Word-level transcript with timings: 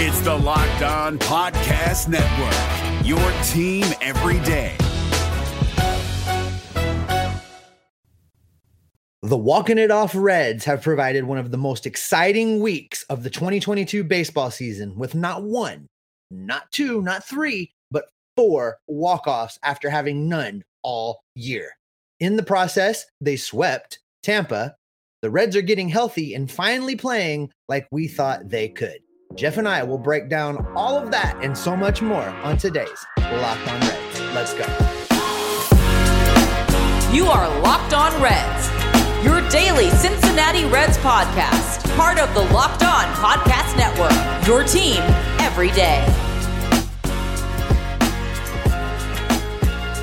It's 0.00 0.20
the 0.20 0.32
Locked 0.32 0.82
On 0.82 1.18
Podcast 1.18 2.06
Network, 2.06 3.04
your 3.04 3.18
team 3.42 3.84
every 4.00 4.38
day. 4.46 4.76
The 9.22 9.36
Walking 9.36 9.76
It 9.76 9.90
Off 9.90 10.14
Reds 10.14 10.64
have 10.66 10.82
provided 10.82 11.24
one 11.24 11.38
of 11.38 11.50
the 11.50 11.58
most 11.58 11.84
exciting 11.84 12.60
weeks 12.60 13.02
of 13.10 13.24
the 13.24 13.28
2022 13.28 14.04
baseball 14.04 14.52
season 14.52 14.96
with 14.96 15.16
not 15.16 15.42
one, 15.42 15.88
not 16.30 16.70
two, 16.70 17.02
not 17.02 17.24
three, 17.24 17.72
but 17.90 18.04
four 18.36 18.78
walk-offs 18.86 19.58
after 19.64 19.90
having 19.90 20.28
none 20.28 20.62
all 20.84 21.22
year. 21.34 21.72
In 22.20 22.36
the 22.36 22.44
process, 22.44 23.04
they 23.20 23.34
swept 23.34 23.98
Tampa. 24.22 24.76
The 25.22 25.30
Reds 25.30 25.56
are 25.56 25.60
getting 25.60 25.88
healthy 25.88 26.34
and 26.34 26.48
finally 26.48 26.94
playing 26.94 27.50
like 27.68 27.88
we 27.90 28.06
thought 28.06 28.48
they 28.48 28.68
could. 28.68 29.00
Jeff 29.34 29.58
and 29.58 29.68
I 29.68 29.82
will 29.82 29.98
break 29.98 30.28
down 30.28 30.66
all 30.74 30.96
of 30.98 31.10
that 31.10 31.38
and 31.42 31.56
so 31.56 31.76
much 31.76 32.00
more 32.02 32.24
on 32.42 32.56
today's 32.56 33.06
Locked 33.18 33.68
On 33.68 33.80
Reds. 33.80 34.20
Let's 34.34 34.54
go. 34.54 34.64
You 37.12 37.26
are 37.26 37.60
Locked 37.60 37.92
On 37.92 38.10
Reds, 38.22 39.24
your 39.24 39.46
daily 39.50 39.90
Cincinnati 39.90 40.64
Reds 40.64 40.96
podcast, 40.98 41.94
part 41.96 42.18
of 42.18 42.32
the 42.34 42.42
Locked 42.54 42.82
On 42.82 43.04
Podcast 43.14 43.76
Network, 43.76 44.46
your 44.46 44.64
team 44.64 45.02
every 45.40 45.70
day. 45.72 46.04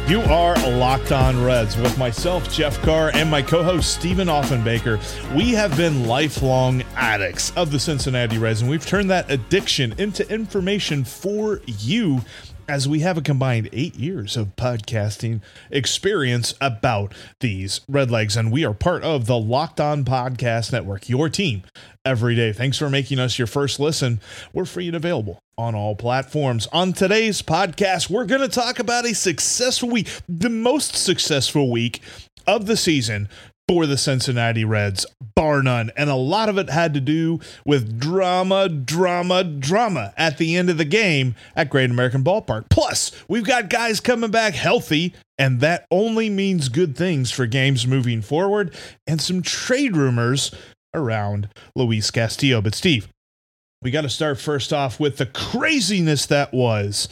You 0.07 0.21
are 0.21 0.53
Locked 0.69 1.11
On 1.11 1.43
Reds 1.43 1.75
with 1.77 1.97
myself, 1.97 2.53
Jeff 2.53 2.79
Carr, 2.83 3.09
and 3.15 3.27
my 3.27 3.41
co 3.41 3.63
host, 3.63 3.91
Stephen 3.91 4.27
Offenbaker. 4.27 5.01
We 5.35 5.49
have 5.53 5.75
been 5.75 6.05
lifelong 6.05 6.83
addicts 6.95 7.51
of 7.57 7.71
the 7.71 7.79
Cincinnati 7.79 8.37
Reds, 8.37 8.61
and 8.61 8.69
we've 8.69 8.85
turned 8.85 9.09
that 9.09 9.31
addiction 9.31 9.95
into 9.97 10.31
information 10.31 11.05
for 11.05 11.59
you 11.65 12.21
as 12.69 12.87
we 12.87 12.99
have 12.99 13.17
a 13.17 13.21
combined 13.23 13.67
eight 13.73 13.95
years 13.95 14.37
of 14.37 14.55
podcasting 14.55 15.41
experience 15.71 16.53
about 16.61 17.11
these 17.39 17.81
Redlegs. 17.89 18.37
And 18.37 18.51
we 18.51 18.63
are 18.63 18.75
part 18.75 19.01
of 19.01 19.25
the 19.25 19.39
Locked 19.39 19.81
On 19.81 20.05
Podcast 20.05 20.71
Network, 20.71 21.09
your 21.09 21.29
team 21.29 21.63
every 22.05 22.35
day. 22.35 22.53
Thanks 22.53 22.77
for 22.77 22.91
making 22.91 23.17
us 23.17 23.39
your 23.39 23.47
first 23.47 23.79
listen. 23.79 24.21
We're 24.53 24.65
free 24.65 24.85
and 24.85 24.95
available 24.95 25.41
on 25.57 25.75
all 25.75 25.95
platforms. 25.95 26.67
On 26.73 26.93
today's 26.93 27.41
podcast, 27.41 28.09
we're 28.09 28.25
going 28.25 28.41
to 28.41 28.47
talk 28.47 28.79
about 28.79 29.05
a 29.05 29.15
successful 29.15 29.89
week, 29.89 30.09
the 30.27 30.49
most 30.49 30.95
successful 30.95 31.71
week 31.71 32.01
of 32.45 32.65
the 32.65 32.77
season 32.77 33.29
for 33.67 33.87
the 33.87 33.97
Cincinnati 33.97 34.63
Reds, 34.63 35.05
bar 35.35 35.63
none. 35.63 35.91
And 35.97 36.09
a 36.09 36.15
lot 36.15 36.49
of 36.49 36.57
it 36.57 36.69
had 36.69 36.93
to 36.93 37.01
do 37.01 37.39
with 37.65 37.99
drama, 37.99 38.69
drama, 38.69 39.43
drama 39.43 40.13
at 40.17 40.37
the 40.37 40.55
end 40.55 40.69
of 40.69 40.77
the 40.77 40.85
game 40.85 41.35
at 41.55 41.69
Great 41.69 41.89
American 41.89 42.23
Ballpark. 42.23 42.69
Plus, 42.69 43.11
we've 43.27 43.45
got 43.45 43.69
guys 43.69 43.99
coming 43.99 44.29
back 44.29 44.53
healthy, 44.53 45.15
and 45.37 45.61
that 45.61 45.87
only 45.89 46.29
means 46.29 46.69
good 46.69 46.95
things 46.95 47.31
for 47.31 47.47
games 47.47 47.87
moving 47.87 48.21
forward, 48.21 48.75
and 49.07 49.19
some 49.19 49.41
trade 49.41 49.97
rumors 49.97 50.51
around 50.93 51.49
Luis 51.75 52.11
Castillo. 52.11 52.61
But, 52.61 52.75
Steve, 52.75 53.07
we 53.85 53.91
got 53.91 54.01
to 54.01 54.09
start 54.09 54.39
first 54.39 54.73
off 54.73 54.99
with 54.99 55.17
the 55.17 55.27
craziness 55.27 56.25
that 56.25 56.51
was 56.51 57.07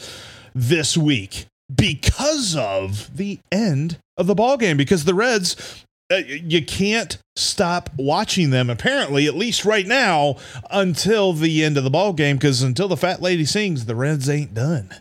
this 0.56 0.96
week 0.96 1.46
because 1.72 2.56
of 2.56 3.16
the 3.16 3.38
end 3.52 3.96
of 4.16 4.26
the 4.26 4.34
ball 4.34 4.56
game 4.56 4.76
because 4.76 5.04
the 5.04 5.14
Reds 5.14 5.84
uh, 6.12 6.16
you 6.16 6.64
can't 6.64 7.18
stop 7.36 7.90
watching 7.96 8.50
them 8.50 8.68
apparently 8.68 9.26
at 9.26 9.36
least 9.36 9.64
right 9.64 9.86
now 9.86 10.36
until 10.68 11.32
the 11.32 11.62
end 11.62 11.78
of 11.78 11.84
the 11.84 11.90
ball 11.90 12.12
game 12.12 12.36
because 12.36 12.60
until 12.60 12.88
the 12.88 12.96
fat 12.96 13.22
lady 13.22 13.44
sings 13.44 13.86
the 13.86 13.94
reds 13.94 14.28
ain't 14.28 14.52
done 14.52 14.94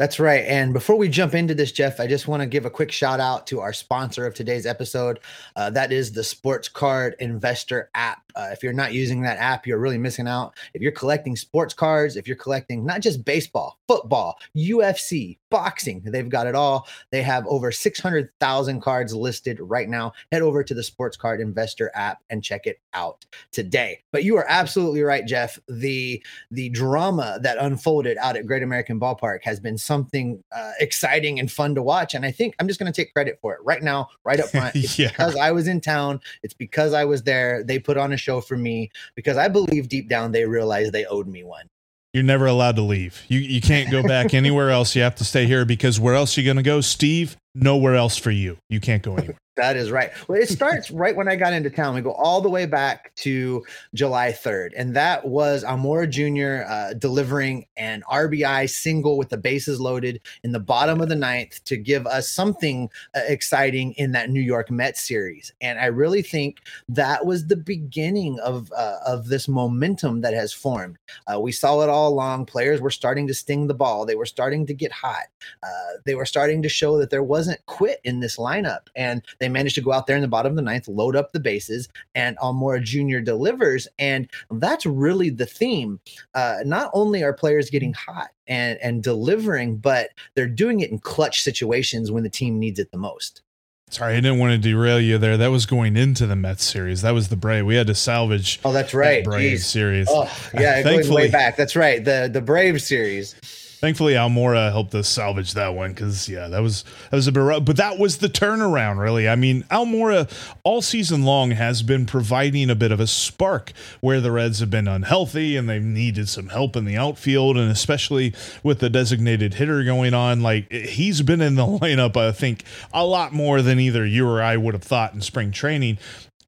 that's 0.00 0.18
right. 0.18 0.46
And 0.46 0.72
before 0.72 0.96
we 0.96 1.10
jump 1.10 1.34
into 1.34 1.54
this, 1.54 1.72
Jeff, 1.72 2.00
I 2.00 2.06
just 2.06 2.26
want 2.26 2.40
to 2.40 2.46
give 2.46 2.64
a 2.64 2.70
quick 2.70 2.90
shout 2.90 3.20
out 3.20 3.46
to 3.48 3.60
our 3.60 3.74
sponsor 3.74 4.24
of 4.24 4.34
today's 4.34 4.64
episode. 4.64 5.20
Uh, 5.56 5.68
that 5.68 5.92
is 5.92 6.10
the 6.10 6.24
Sports 6.24 6.70
Card 6.70 7.16
Investor 7.18 7.90
app. 7.94 8.22
Uh, 8.34 8.48
if 8.50 8.62
you're 8.62 8.72
not 8.72 8.94
using 8.94 9.20
that 9.22 9.36
app, 9.38 9.66
you're 9.66 9.78
really 9.78 9.98
missing 9.98 10.26
out. 10.26 10.56
If 10.72 10.80
you're 10.80 10.92
collecting 10.92 11.36
sports 11.36 11.74
cards, 11.74 12.16
if 12.16 12.26
you're 12.26 12.36
collecting 12.36 12.86
not 12.86 13.00
just 13.00 13.26
baseball, 13.26 13.78
football, 13.88 14.38
UFC, 14.56 15.36
boxing, 15.50 16.02
they've 16.04 16.28
got 16.28 16.46
it 16.46 16.54
all. 16.54 16.86
They 17.10 17.22
have 17.22 17.46
over 17.46 17.70
600,000 17.70 18.80
cards 18.80 19.14
listed 19.14 19.58
right 19.60 19.88
now. 19.88 20.12
Head 20.32 20.42
over 20.42 20.62
to 20.64 20.74
the 20.74 20.82
Sports 20.82 21.16
Card 21.16 21.40
Investor 21.40 21.90
app 21.94 22.22
and 22.30 22.42
check 22.42 22.66
it 22.66 22.80
out 22.94 23.24
today. 23.52 24.02
But 24.12 24.24
you 24.24 24.36
are 24.36 24.46
absolutely 24.48 25.02
right, 25.02 25.26
Jeff. 25.26 25.58
The 25.68 26.22
the 26.50 26.68
drama 26.70 27.38
that 27.42 27.58
unfolded 27.58 28.16
out 28.18 28.36
at 28.36 28.46
Great 28.46 28.62
American 28.62 28.98
Ballpark 28.98 29.40
has 29.42 29.60
been 29.60 29.78
something 29.90 30.40
uh, 30.52 30.70
exciting 30.78 31.40
and 31.40 31.50
fun 31.50 31.74
to 31.74 31.82
watch. 31.82 32.14
And 32.14 32.24
I 32.24 32.30
think 32.30 32.54
I'm 32.60 32.68
just 32.68 32.78
going 32.78 32.92
to 32.92 32.96
take 32.96 33.12
credit 33.12 33.40
for 33.42 33.54
it 33.54 33.60
right 33.64 33.82
now, 33.82 34.08
right 34.24 34.38
up 34.38 34.48
front. 34.50 34.76
It's 34.76 34.96
yeah. 34.96 35.08
because 35.08 35.34
I 35.34 35.50
was 35.50 35.66
in 35.66 35.80
town. 35.80 36.20
It's 36.44 36.54
because 36.54 36.92
I 36.92 37.04
was 37.04 37.24
there. 37.24 37.64
They 37.64 37.80
put 37.80 37.96
on 37.96 38.12
a 38.12 38.16
show 38.16 38.40
for 38.40 38.56
me 38.56 38.92
because 39.16 39.36
I 39.36 39.48
believe 39.48 39.88
deep 39.88 40.08
down 40.08 40.30
they 40.30 40.44
realized 40.44 40.92
they 40.92 41.06
owed 41.06 41.26
me 41.26 41.42
one. 41.42 41.66
You're 42.12 42.22
never 42.22 42.46
allowed 42.46 42.76
to 42.76 42.82
leave. 42.82 43.20
You 43.26 43.40
you 43.40 43.60
can't 43.60 43.90
go 43.90 44.02
back 44.02 44.32
anywhere 44.42 44.70
else. 44.70 44.94
You 44.94 45.02
have 45.02 45.16
to 45.16 45.24
stay 45.24 45.46
here 45.46 45.64
because 45.64 45.98
where 45.98 46.14
else 46.14 46.36
are 46.36 46.40
you 46.40 46.44
going 46.44 46.56
to 46.56 46.62
go, 46.62 46.80
Steve? 46.80 47.36
Nowhere 47.56 47.96
else 47.96 48.16
for 48.16 48.30
you. 48.30 48.58
You 48.68 48.80
can't 48.80 49.02
go 49.02 49.16
anywhere. 49.16 49.38
That 49.60 49.76
is 49.76 49.90
right. 49.90 50.10
Well, 50.26 50.40
it 50.40 50.48
starts 50.60 50.90
right 50.90 51.14
when 51.14 51.28
I 51.28 51.36
got 51.36 51.52
into 51.52 51.68
town. 51.68 51.94
We 51.94 52.00
go 52.00 52.12
all 52.12 52.40
the 52.40 52.48
way 52.48 52.64
back 52.64 53.14
to 53.16 53.62
July 53.94 54.32
3rd. 54.32 54.70
And 54.74 54.96
that 54.96 55.26
was 55.26 55.64
Almora 55.64 56.08
Jr. 56.08 56.66
Uh, 56.66 56.94
delivering 56.94 57.66
an 57.76 58.02
RBI 58.10 58.70
single 58.70 59.18
with 59.18 59.28
the 59.28 59.36
bases 59.36 59.78
loaded 59.78 60.20
in 60.44 60.52
the 60.52 60.60
bottom 60.60 61.02
of 61.02 61.10
the 61.10 61.16
ninth 61.16 61.62
to 61.64 61.76
give 61.76 62.06
us 62.06 62.30
something 62.30 62.88
uh, 63.14 63.20
exciting 63.28 63.92
in 63.92 64.12
that 64.12 64.30
New 64.30 64.40
York 64.40 64.70
Mets 64.70 65.02
series. 65.02 65.52
And 65.60 65.78
I 65.78 65.86
really 65.86 66.22
think 66.22 66.60
that 66.88 67.26
was 67.26 67.46
the 67.46 67.56
beginning 67.56 68.40
of, 68.40 68.72
uh, 68.72 68.96
of 69.06 69.28
this 69.28 69.46
momentum 69.46 70.22
that 70.22 70.32
has 70.32 70.54
formed. 70.54 70.96
Uh, 71.26 71.38
we 71.38 71.52
saw 71.52 71.82
it 71.82 71.90
all 71.90 72.08
along. 72.08 72.46
Players 72.46 72.80
were 72.80 72.90
starting 72.90 73.26
to 73.26 73.34
sting 73.34 73.66
the 73.66 73.74
ball, 73.74 74.06
they 74.06 74.14
were 74.14 74.24
starting 74.24 74.64
to 74.66 74.74
get 74.74 74.90
hot. 74.90 75.26
Uh, 75.62 75.98
they 76.06 76.14
were 76.14 76.24
starting 76.24 76.62
to 76.62 76.68
show 76.68 76.96
that 76.96 77.10
there 77.10 77.22
wasn't 77.22 77.64
quit 77.66 78.00
in 78.04 78.20
this 78.20 78.38
lineup. 78.38 78.88
And 78.96 79.22
they 79.38 79.49
managed 79.50 79.74
to 79.76 79.80
go 79.80 79.92
out 79.92 80.06
there 80.06 80.16
in 80.16 80.22
the 80.22 80.28
bottom 80.28 80.52
of 80.52 80.56
the 80.56 80.62
ninth, 80.62 80.88
load 80.88 81.16
up 81.16 81.32
the 81.32 81.40
bases, 81.40 81.88
and 82.14 82.36
Almora 82.38 82.82
Jr. 82.82 83.18
delivers. 83.18 83.86
And 83.98 84.28
that's 84.50 84.86
really 84.86 85.30
the 85.30 85.46
theme. 85.46 86.00
Uh, 86.34 86.58
not 86.64 86.90
only 86.94 87.22
are 87.22 87.32
players 87.32 87.70
getting 87.70 87.92
hot 87.92 88.30
and, 88.46 88.78
and 88.82 89.02
delivering, 89.02 89.76
but 89.76 90.10
they're 90.34 90.46
doing 90.46 90.80
it 90.80 90.90
in 90.90 90.98
clutch 90.98 91.42
situations 91.42 92.10
when 92.10 92.22
the 92.22 92.30
team 92.30 92.58
needs 92.58 92.78
it 92.78 92.90
the 92.90 92.98
most. 92.98 93.42
Sorry, 93.90 94.12
I 94.12 94.16
didn't 94.20 94.38
want 94.38 94.52
to 94.52 94.58
derail 94.58 95.00
you 95.00 95.18
there. 95.18 95.36
That 95.36 95.48
was 95.48 95.66
going 95.66 95.96
into 95.96 96.24
the 96.24 96.36
Mets 96.36 96.64
series. 96.64 97.02
That 97.02 97.10
was 97.10 97.28
the 97.28 97.34
Brave. 97.34 97.66
We 97.66 97.74
had 97.74 97.88
to 97.88 97.94
salvage. 97.96 98.60
Oh, 98.64 98.72
that's 98.72 98.94
right. 98.94 99.24
That 99.24 99.30
Brave 99.30 99.58
series. 99.58 100.06
Oh, 100.08 100.32
yeah, 100.54 100.80
thankfully, 100.84 101.24
way 101.24 101.30
back. 101.30 101.56
That's 101.56 101.74
right. 101.74 102.04
The 102.04 102.30
the 102.32 102.40
Brave 102.40 102.80
series. 102.80 103.34
Thankfully, 103.80 104.12
Almora 104.12 104.70
helped 104.70 104.94
us 104.94 105.08
salvage 105.08 105.54
that 105.54 105.74
one 105.74 105.92
because 105.92 106.28
yeah, 106.28 106.48
that 106.48 106.60
was 106.60 106.84
that 107.10 107.16
was 107.16 107.26
a 107.26 107.32
bit 107.32 107.40
rough. 107.40 107.64
But 107.64 107.78
that 107.78 107.98
was 107.98 108.18
the 108.18 108.28
turnaround, 108.28 108.98
really. 108.98 109.26
I 109.26 109.36
mean, 109.36 109.62
Almora 109.70 110.30
all 110.64 110.82
season 110.82 111.24
long 111.24 111.52
has 111.52 111.82
been 111.82 112.04
providing 112.04 112.68
a 112.68 112.74
bit 112.74 112.92
of 112.92 113.00
a 113.00 113.06
spark 113.06 113.72
where 114.02 114.20
the 114.20 114.30
Reds 114.30 114.60
have 114.60 114.68
been 114.68 114.86
unhealthy 114.86 115.56
and 115.56 115.66
they've 115.66 115.82
needed 115.82 116.28
some 116.28 116.50
help 116.50 116.76
in 116.76 116.84
the 116.84 116.98
outfield, 116.98 117.56
and 117.56 117.70
especially 117.70 118.34
with 118.62 118.80
the 118.80 118.90
designated 118.90 119.54
hitter 119.54 119.82
going 119.82 120.12
on. 120.12 120.42
Like 120.42 120.70
he's 120.70 121.22
been 121.22 121.40
in 121.40 121.54
the 121.54 121.66
lineup, 121.80 122.18
I 122.18 122.32
think, 122.32 122.64
a 122.92 123.06
lot 123.06 123.32
more 123.32 123.62
than 123.62 123.80
either 123.80 124.04
you 124.04 124.28
or 124.28 124.42
I 124.42 124.58
would 124.58 124.74
have 124.74 124.82
thought 124.82 125.14
in 125.14 125.22
spring 125.22 125.52
training 125.52 125.96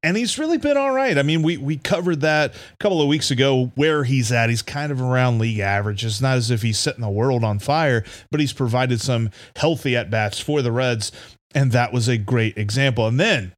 and 0.02 0.16
he's 0.16 0.38
really 0.38 0.58
been 0.58 0.76
all 0.76 0.92
right. 0.92 1.16
I 1.16 1.22
mean, 1.22 1.42
we 1.42 1.56
we 1.56 1.76
covered 1.76 2.20
that 2.20 2.54
a 2.54 2.76
couple 2.78 3.00
of 3.00 3.08
weeks 3.08 3.30
ago 3.30 3.72
where 3.74 4.04
he's 4.04 4.32
at. 4.32 4.50
He's 4.50 4.62
kind 4.62 4.90
of 4.90 5.00
around 5.00 5.38
league 5.38 5.60
average. 5.60 6.04
It's 6.04 6.20
not 6.20 6.36
as 6.36 6.50
if 6.50 6.62
he's 6.62 6.78
setting 6.78 7.02
the 7.02 7.08
world 7.08 7.44
on 7.44 7.58
fire, 7.58 8.04
but 8.30 8.40
he's 8.40 8.52
provided 8.52 9.00
some 9.00 9.30
healthy 9.56 9.96
at 9.96 10.10
bats 10.10 10.40
for 10.40 10.62
the 10.62 10.72
Reds, 10.72 11.12
and 11.54 11.72
that 11.72 11.92
was 11.92 12.08
a 12.08 12.18
great 12.18 12.58
example. 12.58 13.06
And 13.06 13.20
then 13.20 13.52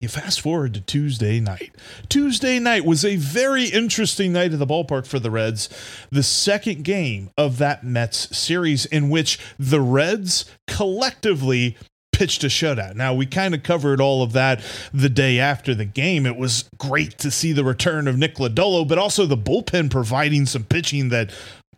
you 0.00 0.08
fast 0.08 0.42
forward 0.42 0.74
to 0.74 0.80
Tuesday 0.82 1.40
night. 1.40 1.74
Tuesday 2.10 2.58
night 2.58 2.84
was 2.84 3.02
a 3.02 3.16
very 3.16 3.64
interesting 3.64 4.30
night 4.30 4.52
at 4.52 4.58
the 4.58 4.66
ballpark 4.66 5.06
for 5.06 5.18
the 5.18 5.30
Reds. 5.30 5.70
The 6.10 6.22
second 6.22 6.84
game 6.84 7.30
of 7.38 7.56
that 7.58 7.82
Mets 7.82 8.36
series, 8.36 8.84
in 8.84 9.08
which 9.08 9.38
the 9.58 9.80
Reds 9.80 10.44
collectively 10.66 11.78
pitched 12.16 12.42
a 12.44 12.46
shutout. 12.46 12.96
Now, 12.96 13.12
we 13.12 13.26
kind 13.26 13.54
of 13.54 13.62
covered 13.62 14.00
all 14.00 14.22
of 14.22 14.32
that 14.32 14.64
the 14.90 15.10
day 15.10 15.38
after 15.38 15.74
the 15.74 15.84
game. 15.84 16.24
It 16.24 16.36
was 16.36 16.66
great 16.78 17.18
to 17.18 17.30
see 17.30 17.52
the 17.52 17.62
return 17.62 18.08
of 18.08 18.16
Nick 18.16 18.36
Lodolo, 18.36 18.88
but 18.88 18.96
also 18.96 19.26
the 19.26 19.36
bullpen 19.36 19.90
providing 19.90 20.46
some 20.46 20.64
pitching 20.64 21.10
that 21.10 21.30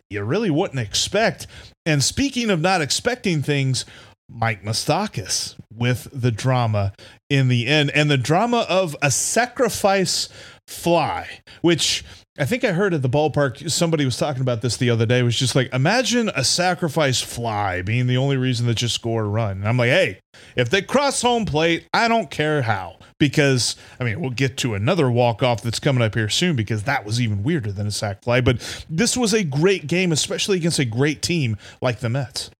you 0.09 0.23
really 0.23 0.49
wouldn't 0.49 0.79
expect. 0.79 1.45
And 1.85 2.01
speaking 2.01 2.49
of 2.49 2.61
not 2.61 2.81
expecting 2.81 3.41
things, 3.41 3.83
Mike 4.29 4.63
Moustakas 4.63 5.55
with 5.75 6.07
the 6.13 6.31
drama 6.31 6.93
in 7.29 7.49
the 7.49 7.67
end 7.67 7.91
and 7.93 8.09
the 8.09 8.17
drama 8.17 8.65
of 8.69 8.95
a 9.01 9.11
sacrifice 9.11 10.29
fly, 10.67 11.41
which 11.61 12.05
I 12.39 12.45
think 12.45 12.63
I 12.63 12.71
heard 12.71 12.93
at 12.93 13.01
the 13.01 13.09
ballpark 13.09 13.69
somebody 13.69 14.05
was 14.05 14.15
talking 14.15 14.41
about 14.41 14.61
this 14.61 14.77
the 14.77 14.89
other 14.89 15.05
day. 15.05 15.19
It 15.19 15.23
was 15.23 15.37
just 15.37 15.55
like 15.55 15.73
imagine 15.73 16.31
a 16.33 16.45
sacrifice 16.45 17.21
fly 17.21 17.81
being 17.81 18.07
the 18.07 18.15
only 18.15 18.37
reason 18.37 18.65
that 18.67 18.81
you 18.81 18.87
score 18.87 19.25
a 19.25 19.27
run. 19.27 19.57
And 19.57 19.67
I'm 19.67 19.77
like, 19.77 19.89
hey, 19.89 20.19
if 20.55 20.69
they 20.69 20.81
cross 20.81 21.21
home 21.21 21.45
plate, 21.45 21.85
I 21.93 22.07
don't 22.07 22.31
care 22.31 22.61
how. 22.61 22.95
Because 23.19 23.75
I 23.99 24.05
mean, 24.05 24.21
we'll 24.21 24.29
get 24.29 24.55
to 24.57 24.73
another 24.73 25.11
walk 25.11 25.43
off 25.43 25.61
that's 25.61 25.81
coming 25.81 26.01
up 26.01 26.15
here 26.15 26.29
soon 26.29 26.55
because 26.55 26.83
that 26.83 27.03
was 27.03 27.19
even 27.19 27.43
weirder 27.43 27.73
than 27.73 27.87
a 27.87 27.91
sac 27.91 28.23
fly. 28.23 28.39
But 28.39 28.85
this 28.89 29.17
was 29.17 29.33
a 29.33 29.43
great 29.43 29.87
game, 29.87 30.13
especially 30.13 30.55
against 30.55 30.79
a 30.79 30.85
great 30.85 31.21
team 31.21 31.57
like 31.81 31.99
the 31.99 32.07
Mets. 32.07 32.51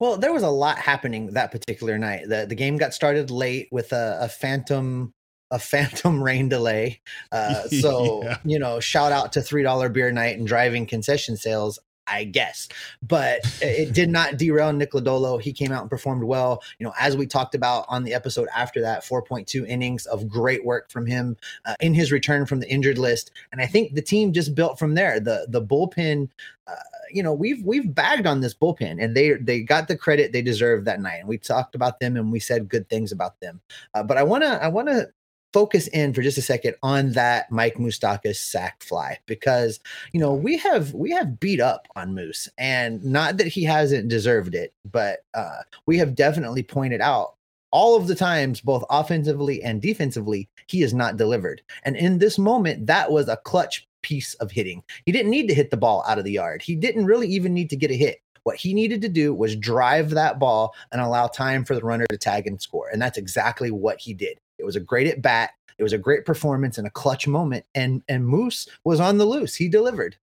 Well, 0.00 0.16
there 0.16 0.32
was 0.32 0.42
a 0.42 0.48
lot 0.48 0.78
happening 0.78 1.28
that 1.34 1.50
particular 1.50 1.98
night. 1.98 2.28
the 2.28 2.46
The 2.48 2.54
game 2.54 2.78
got 2.78 2.94
started 2.94 3.30
late 3.30 3.68
with 3.70 3.92
a, 3.92 4.18
a 4.22 4.28
phantom 4.28 5.12
a 5.50 5.58
phantom 5.58 6.22
rain 6.22 6.48
delay. 6.48 7.00
Uh, 7.32 7.62
so 7.80 8.22
yeah. 8.22 8.38
you 8.44 8.58
know, 8.58 8.80
shout 8.80 9.12
out 9.12 9.32
to 9.32 9.42
three 9.42 9.62
dollar 9.62 9.88
beer 9.88 10.10
night 10.10 10.38
and 10.38 10.46
driving 10.46 10.86
concession 10.86 11.36
sales. 11.36 11.78
I 12.08 12.22
guess, 12.22 12.68
but 13.02 13.40
it 13.60 13.92
did 13.92 14.10
not 14.10 14.36
derail 14.38 14.72
Nick 14.72 14.92
Lodolo. 14.92 15.40
He 15.40 15.52
came 15.52 15.72
out 15.72 15.80
and 15.80 15.90
performed 15.90 16.22
well. 16.22 16.62
You 16.78 16.86
know, 16.86 16.92
as 17.00 17.16
we 17.16 17.26
talked 17.26 17.56
about 17.56 17.84
on 17.88 18.04
the 18.04 18.14
episode 18.14 18.46
after 18.54 18.80
that, 18.82 19.02
4.2 19.02 19.66
innings 19.66 20.06
of 20.06 20.28
great 20.28 20.64
work 20.64 20.88
from 20.88 21.04
him 21.04 21.36
uh, 21.64 21.74
in 21.80 21.94
his 21.94 22.12
return 22.12 22.46
from 22.46 22.60
the 22.60 22.70
injured 22.70 22.96
list, 22.98 23.32
and 23.50 23.60
I 23.60 23.66
think 23.66 23.94
the 23.94 24.02
team 24.02 24.32
just 24.32 24.54
built 24.54 24.78
from 24.78 24.94
there. 24.94 25.18
The 25.18 25.46
the 25.48 25.60
bullpen, 25.60 26.28
uh, 26.68 26.74
you 27.10 27.24
know, 27.24 27.32
we've 27.32 27.64
we've 27.64 27.92
bagged 27.92 28.26
on 28.26 28.40
this 28.40 28.54
bullpen, 28.54 29.02
and 29.02 29.16
they 29.16 29.32
they 29.32 29.62
got 29.62 29.88
the 29.88 29.96
credit 29.96 30.30
they 30.30 30.42
deserved 30.42 30.84
that 30.84 31.00
night, 31.00 31.18
and 31.18 31.28
we 31.28 31.38
talked 31.38 31.74
about 31.74 31.98
them 31.98 32.16
and 32.16 32.30
we 32.30 32.38
said 32.38 32.68
good 32.68 32.88
things 32.88 33.10
about 33.10 33.40
them. 33.40 33.60
Uh, 33.94 34.04
but 34.04 34.16
I 34.16 34.22
wanna 34.22 34.60
I 34.62 34.68
wanna 34.68 35.08
focus 35.56 35.88
in 35.88 36.12
for 36.12 36.20
just 36.20 36.36
a 36.36 36.42
second 36.42 36.74
on 36.82 37.12
that 37.12 37.50
Mike 37.50 37.76
Moustakas 37.76 38.36
sac 38.36 38.82
fly 38.82 39.18
because 39.24 39.80
you 40.12 40.20
know 40.20 40.34
we 40.34 40.58
have 40.58 40.92
we 40.92 41.10
have 41.12 41.40
beat 41.40 41.62
up 41.62 41.88
on 41.96 42.14
Moose 42.14 42.46
and 42.58 43.02
not 43.02 43.38
that 43.38 43.46
he 43.46 43.64
hasn't 43.64 44.08
deserved 44.08 44.54
it, 44.54 44.74
but 44.84 45.20
uh, 45.32 45.62
we 45.86 45.96
have 45.96 46.14
definitely 46.14 46.62
pointed 46.62 47.00
out 47.00 47.36
all 47.72 47.96
of 47.96 48.06
the 48.06 48.14
times, 48.14 48.60
both 48.60 48.84
offensively 48.90 49.62
and 49.62 49.80
defensively, 49.80 50.46
he 50.66 50.82
has 50.82 50.92
not 50.92 51.16
delivered. 51.16 51.62
And 51.84 51.96
in 51.96 52.18
this 52.18 52.38
moment, 52.38 52.86
that 52.86 53.10
was 53.10 53.26
a 53.26 53.38
clutch 53.38 53.88
piece 54.02 54.34
of 54.34 54.50
hitting. 54.50 54.82
He 55.06 55.12
didn't 55.12 55.30
need 55.30 55.48
to 55.48 55.54
hit 55.54 55.70
the 55.70 55.78
ball 55.78 56.04
out 56.06 56.18
of 56.18 56.24
the 56.24 56.32
yard. 56.32 56.60
He 56.60 56.76
didn't 56.76 57.06
really 57.06 57.28
even 57.28 57.54
need 57.54 57.70
to 57.70 57.76
get 57.76 57.90
a 57.90 57.94
hit. 57.94 58.20
What 58.42 58.56
he 58.56 58.74
needed 58.74 59.00
to 59.02 59.08
do 59.08 59.32
was 59.32 59.56
drive 59.56 60.10
that 60.10 60.38
ball 60.38 60.74
and 60.92 61.00
allow 61.00 61.28
time 61.28 61.64
for 61.64 61.74
the 61.74 61.82
runner 61.82 62.06
to 62.10 62.18
tag 62.18 62.46
and 62.46 62.60
score. 62.60 62.88
And 62.92 63.00
that's 63.00 63.18
exactly 63.18 63.70
what 63.70 64.00
he 64.00 64.12
did. 64.12 64.38
It 64.66 64.74
was 64.74 64.76
a 64.76 64.80
great 64.80 65.06
at 65.06 65.22
bat. 65.22 65.50
It 65.78 65.84
was 65.84 65.92
a 65.92 65.98
great 65.98 66.24
performance 66.24 66.76
and 66.76 66.88
a 66.88 66.90
clutch 66.90 67.28
moment. 67.28 67.66
And 67.76 68.02
and 68.08 68.26
Moose 68.26 68.66
was 68.82 68.98
on 68.98 69.18
the 69.18 69.24
loose. 69.24 69.54
He 69.54 69.68
delivered. 69.68 70.16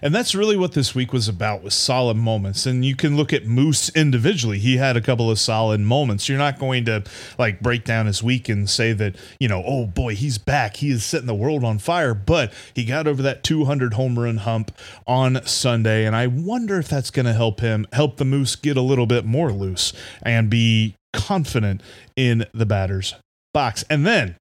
And 0.00 0.14
that's 0.14 0.34
really 0.34 0.56
what 0.56 0.72
this 0.72 0.94
week 0.94 1.12
was 1.12 1.28
about 1.28 1.62
was 1.62 1.74
solid 1.74 2.16
moments. 2.16 2.64
And 2.64 2.86
you 2.86 2.96
can 2.96 3.18
look 3.18 3.34
at 3.34 3.44
Moose 3.44 3.90
individually. 3.90 4.58
He 4.58 4.78
had 4.78 4.96
a 4.96 5.02
couple 5.02 5.30
of 5.30 5.38
solid 5.38 5.80
moments. 5.80 6.26
You're 6.26 6.38
not 6.38 6.58
going 6.58 6.86
to 6.86 7.04
like 7.38 7.60
break 7.60 7.84
down 7.84 8.06
his 8.06 8.22
week 8.22 8.48
and 8.48 8.70
say 8.70 8.94
that, 8.94 9.16
you 9.38 9.48
know, 9.48 9.62
oh 9.66 9.84
boy, 9.84 10.14
he's 10.14 10.38
back. 10.38 10.76
He 10.76 10.90
is 10.90 11.04
setting 11.04 11.26
the 11.26 11.34
world 11.34 11.64
on 11.64 11.78
fire. 11.78 12.14
But 12.14 12.50
he 12.74 12.86
got 12.86 13.06
over 13.06 13.20
that 13.22 13.42
200 13.42 13.92
home 13.92 14.18
run 14.18 14.38
hump 14.38 14.72
on 15.06 15.44
Sunday. 15.44 16.06
And 16.06 16.16
I 16.16 16.28
wonder 16.28 16.78
if 16.78 16.88
that's 16.88 17.10
going 17.10 17.26
to 17.26 17.34
help 17.34 17.60
him, 17.60 17.86
help 17.92 18.16
the 18.16 18.24
Moose 18.24 18.56
get 18.56 18.78
a 18.78 18.80
little 18.80 19.06
bit 19.06 19.26
more 19.26 19.52
loose 19.52 19.92
and 20.22 20.48
be 20.48 20.94
confident 21.12 21.82
in 22.16 22.46
the 22.54 22.66
batter's 22.66 23.14
box. 23.54 23.84
And 23.88 24.06
then 24.06 24.36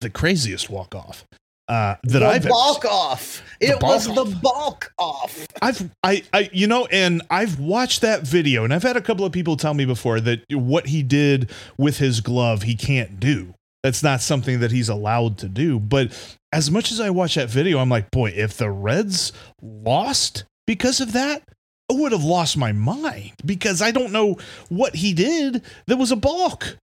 the 0.00 0.08
craziest 0.08 0.70
walk 0.70 0.94
off 0.94 1.26
uh, 1.70 1.94
that 2.02 2.18
the 2.18 2.26
I've 2.26 2.48
balk 2.48 2.84
off. 2.84 3.42
It 3.60 3.78
balk 3.78 3.82
was 3.82 4.08
off. 4.08 4.14
the 4.16 4.36
balk 4.42 4.92
off. 4.98 5.46
I've 5.62 5.88
I 6.02 6.24
I 6.32 6.50
you 6.52 6.66
know, 6.66 6.86
and 6.86 7.22
I've 7.30 7.60
watched 7.60 8.00
that 8.00 8.22
video, 8.22 8.64
and 8.64 8.74
I've 8.74 8.82
had 8.82 8.96
a 8.96 9.00
couple 9.00 9.24
of 9.24 9.32
people 9.32 9.56
tell 9.56 9.74
me 9.74 9.84
before 9.84 10.18
that 10.20 10.40
what 10.50 10.88
he 10.88 11.04
did 11.04 11.48
with 11.78 11.98
his 11.98 12.20
glove 12.20 12.62
he 12.62 12.74
can't 12.74 13.20
do. 13.20 13.54
That's 13.84 14.02
not 14.02 14.20
something 14.20 14.58
that 14.60 14.72
he's 14.72 14.88
allowed 14.88 15.38
to 15.38 15.48
do. 15.48 15.78
But 15.78 16.10
as 16.52 16.72
much 16.72 16.90
as 16.90 16.98
I 16.98 17.10
watch 17.10 17.36
that 17.36 17.48
video, 17.48 17.78
I'm 17.78 17.88
like, 17.88 18.10
boy, 18.10 18.30
if 18.30 18.56
the 18.56 18.70
Reds 18.70 19.32
lost 19.62 20.44
because 20.66 21.00
of 21.00 21.12
that, 21.12 21.44
I 21.88 21.94
would 21.94 22.10
have 22.10 22.24
lost 22.24 22.56
my 22.56 22.72
mind 22.72 23.32
because 23.46 23.80
I 23.80 23.92
don't 23.92 24.12
know 24.12 24.38
what 24.68 24.96
he 24.96 25.14
did 25.14 25.62
that 25.86 25.98
was 25.98 26.10
a 26.10 26.16
balk. 26.16 26.76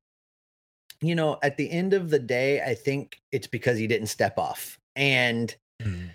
You 1.02 1.16
know, 1.16 1.38
at 1.44 1.58
the 1.58 1.70
end 1.70 1.94
of 1.94 2.10
the 2.10 2.20
day, 2.20 2.62
I 2.62 2.74
think 2.74 3.22
it's 3.32 3.48
because 3.48 3.78
he 3.78 3.88
didn't 3.88 4.08
step 4.08 4.38
off. 4.38 4.80
And 4.96 5.56
mm. 5.82 6.10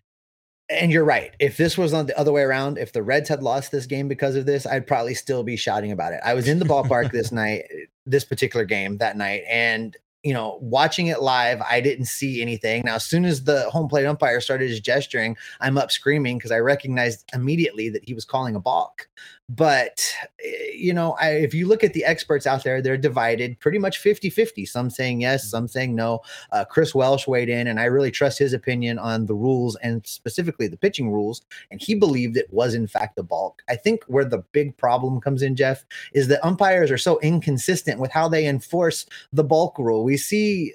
and 0.69 0.91
you're 0.91 1.05
right. 1.05 1.33
If 1.39 1.57
this 1.57 1.79
was 1.79 1.93
on 1.93 2.07
the 2.07 2.19
other 2.19 2.33
way 2.33 2.43
around, 2.43 2.79
if 2.79 2.93
the 2.93 3.03
Reds 3.03 3.29
had 3.29 3.43
lost 3.43 3.71
this 3.71 3.87
game 3.87 4.09
because 4.09 4.35
of 4.35 4.47
this, 4.47 4.67
I'd 4.67 4.87
probably 4.87 5.15
still 5.15 5.45
be 5.45 5.57
shouting 5.57 5.93
about 5.93 6.13
it. 6.13 6.21
I 6.25 6.35
was 6.35 6.49
in 6.49 6.59
the 6.59 6.65
ballpark 6.65 7.13
this 7.13 7.31
night, 7.33 7.65
this 8.07 8.25
particular 8.25 8.65
game 8.65 8.99
that 8.99 9.17
night, 9.17 9.45
and 9.49 9.97
you 10.23 10.33
know, 10.33 10.59
watching 10.61 11.09
it 11.09 11.21
live, 11.21 11.61
I 11.63 11.81
didn't 11.81 12.05
see 12.05 12.43
anything. 12.43 12.83
Now, 12.85 12.95
as 12.95 13.05
soon 13.05 13.25
as 13.25 13.43
the 13.43 13.69
home 13.71 13.89
plate 13.89 14.07
umpire 14.07 14.41
started 14.41 14.71
his 14.71 14.81
gesturing, 14.81 15.37
I'm 15.61 15.77
up 15.77 15.91
screaming 15.91 16.39
because 16.39 16.53
I 16.53 16.61
recognized 16.61 17.29
immediately 17.35 17.89
that 17.89 18.05
he 18.05 18.15
was 18.15 18.25
calling 18.25 18.55
a 18.55 18.61
balk. 18.61 19.09
But, 19.55 20.15
eh, 20.43 20.73
you 20.75 20.95
know, 20.95 21.13
I, 21.21 21.31
if 21.33 21.53
you 21.53 21.69
look 21.69 21.85
at 21.85 21.93
the 21.93 22.07
experts 22.07 22.47
out 22.47 22.65
there, 22.65 22.81
they're 22.81 22.97
divided 22.97 23.61
pretty 23.61 23.79
much 23.79 23.99
50 23.99 24.31
50. 24.31 24.65
Some 24.65 24.89
saying 24.89 25.21
yes, 25.21 25.51
some 25.51 25.69
saying 25.69 25.95
no. 25.95 26.21
Uh, 26.53 26.65
Chris 26.65 26.95
Welsh 26.95 27.29
weighed 27.29 27.51
in, 27.51 27.67
and 27.67 27.79
I 27.79 27.85
really 27.85 28.11
trust 28.11 28.39
his 28.39 28.55
opinion 28.55 28.99
on 28.99 29.27
the 29.27 29.35
rules 29.35 29.77
and 29.77 30.07
specifically 30.07 30.69
the 30.69 30.79
pitching 30.79 31.13
rules. 31.13 31.43
And 31.71 31.83
he 31.83 31.95
believed 31.95 32.37
it 32.39 32.51
was, 32.51 32.73
in 32.73 32.87
fact, 32.87 33.19
a 33.19 33.23
balk. 33.23 33.63
I 33.69 33.77
think 33.77 34.03
where 34.07 34.25
the 34.25 34.45
big 34.53 34.75
problem 34.79 35.21
comes 35.21 35.43
in, 35.43 35.55
Jeff, 35.55 35.85
is 36.15 36.29
that 36.29 36.45
umpires 36.45 36.91
are 36.91 36.99
so 36.99 37.19
inconsistent 37.21 38.01
with 38.01 38.11
how 38.11 38.29
they 38.29 38.47
enforce 38.47 39.05
the 39.35 39.45
balk 39.45 39.79
rule. 39.79 40.03
We 40.03 40.17
see 40.17 40.73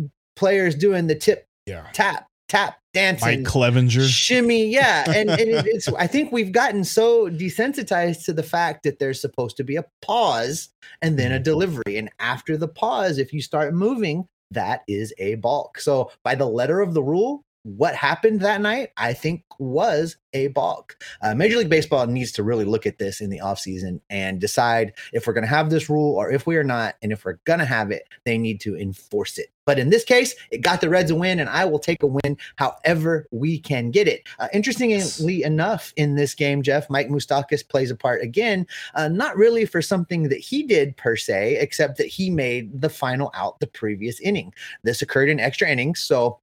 uh, 0.00 0.04
players 0.34 0.74
doing 0.74 1.08
the 1.08 1.14
tip, 1.14 1.46
yeah. 1.66 1.86
tap, 1.92 2.26
tap 2.48 2.78
dancing, 2.94 3.42
Mike 3.42 3.52
Clevinger, 3.52 4.08
shimmy, 4.08 4.66
yeah. 4.66 5.04
And, 5.14 5.28
and 5.28 5.66
it's 5.66 5.88
I 5.88 6.06
think 6.06 6.32
we've 6.32 6.52
gotten 6.52 6.84
so 6.84 7.28
desensitized 7.28 8.24
to 8.24 8.32
the 8.32 8.42
fact 8.42 8.84
that 8.84 8.98
there's 8.98 9.20
supposed 9.20 9.56
to 9.58 9.64
be 9.64 9.76
a 9.76 9.84
pause 10.00 10.70
and 11.02 11.18
then 11.18 11.30
a 11.30 11.34
mm-hmm. 11.34 11.42
delivery, 11.42 11.98
and 11.98 12.10
after 12.18 12.56
the 12.56 12.68
pause, 12.68 13.18
if 13.18 13.32
you 13.32 13.42
start 13.42 13.74
moving, 13.74 14.26
that 14.50 14.82
is 14.88 15.12
a 15.18 15.34
balk. 15.36 15.78
So 15.78 16.10
by 16.22 16.34
the 16.34 16.46
letter 16.46 16.80
of 16.80 16.94
the 16.94 17.02
rule, 17.02 17.43
what 17.64 17.94
happened 17.94 18.40
that 18.40 18.60
night, 18.60 18.90
I 18.96 19.14
think, 19.14 19.42
was 19.58 20.16
a 20.34 20.48
balk. 20.48 21.02
Uh, 21.22 21.34
Major 21.34 21.58
League 21.58 21.70
Baseball 21.70 22.06
needs 22.06 22.30
to 22.32 22.42
really 22.42 22.64
look 22.64 22.86
at 22.86 22.98
this 22.98 23.20
in 23.20 23.30
the 23.30 23.38
offseason 23.38 24.00
and 24.10 24.40
decide 24.40 24.92
if 25.12 25.26
we're 25.26 25.32
going 25.32 25.44
to 25.44 25.48
have 25.48 25.70
this 25.70 25.88
rule 25.88 26.14
or 26.14 26.30
if 26.30 26.46
we 26.46 26.56
are 26.56 26.64
not. 26.64 26.96
And 27.02 27.10
if 27.10 27.24
we're 27.24 27.38
going 27.44 27.60
to 27.60 27.64
have 27.64 27.90
it, 27.90 28.06
they 28.24 28.36
need 28.36 28.60
to 28.62 28.76
enforce 28.76 29.38
it. 29.38 29.46
But 29.66 29.78
in 29.78 29.88
this 29.88 30.04
case, 30.04 30.34
it 30.50 30.60
got 30.60 30.82
the 30.82 30.90
Reds 30.90 31.10
a 31.10 31.14
win, 31.14 31.40
and 31.40 31.48
I 31.48 31.64
will 31.64 31.78
take 31.78 32.02
a 32.02 32.06
win 32.06 32.36
however 32.56 33.26
we 33.30 33.58
can 33.58 33.90
get 33.90 34.06
it. 34.06 34.28
Uh, 34.38 34.48
interestingly 34.52 35.42
enough, 35.42 35.94
in 35.96 36.16
this 36.16 36.34
game, 36.34 36.62
Jeff, 36.62 36.90
Mike 36.90 37.08
Moustakas 37.08 37.66
plays 37.66 37.90
a 37.90 37.96
part 37.96 38.22
again, 38.22 38.66
uh, 38.94 39.08
not 39.08 39.36
really 39.38 39.64
for 39.64 39.80
something 39.80 40.24
that 40.24 40.38
he 40.38 40.64
did 40.64 40.94
per 40.98 41.16
se, 41.16 41.56
except 41.60 41.96
that 41.96 42.08
he 42.08 42.28
made 42.28 42.78
the 42.82 42.90
final 42.90 43.30
out 43.34 43.58
the 43.60 43.66
previous 43.66 44.20
inning. 44.20 44.52
This 44.82 45.00
occurred 45.00 45.30
in 45.30 45.40
extra 45.40 45.68
innings. 45.68 46.00
So 46.00 46.40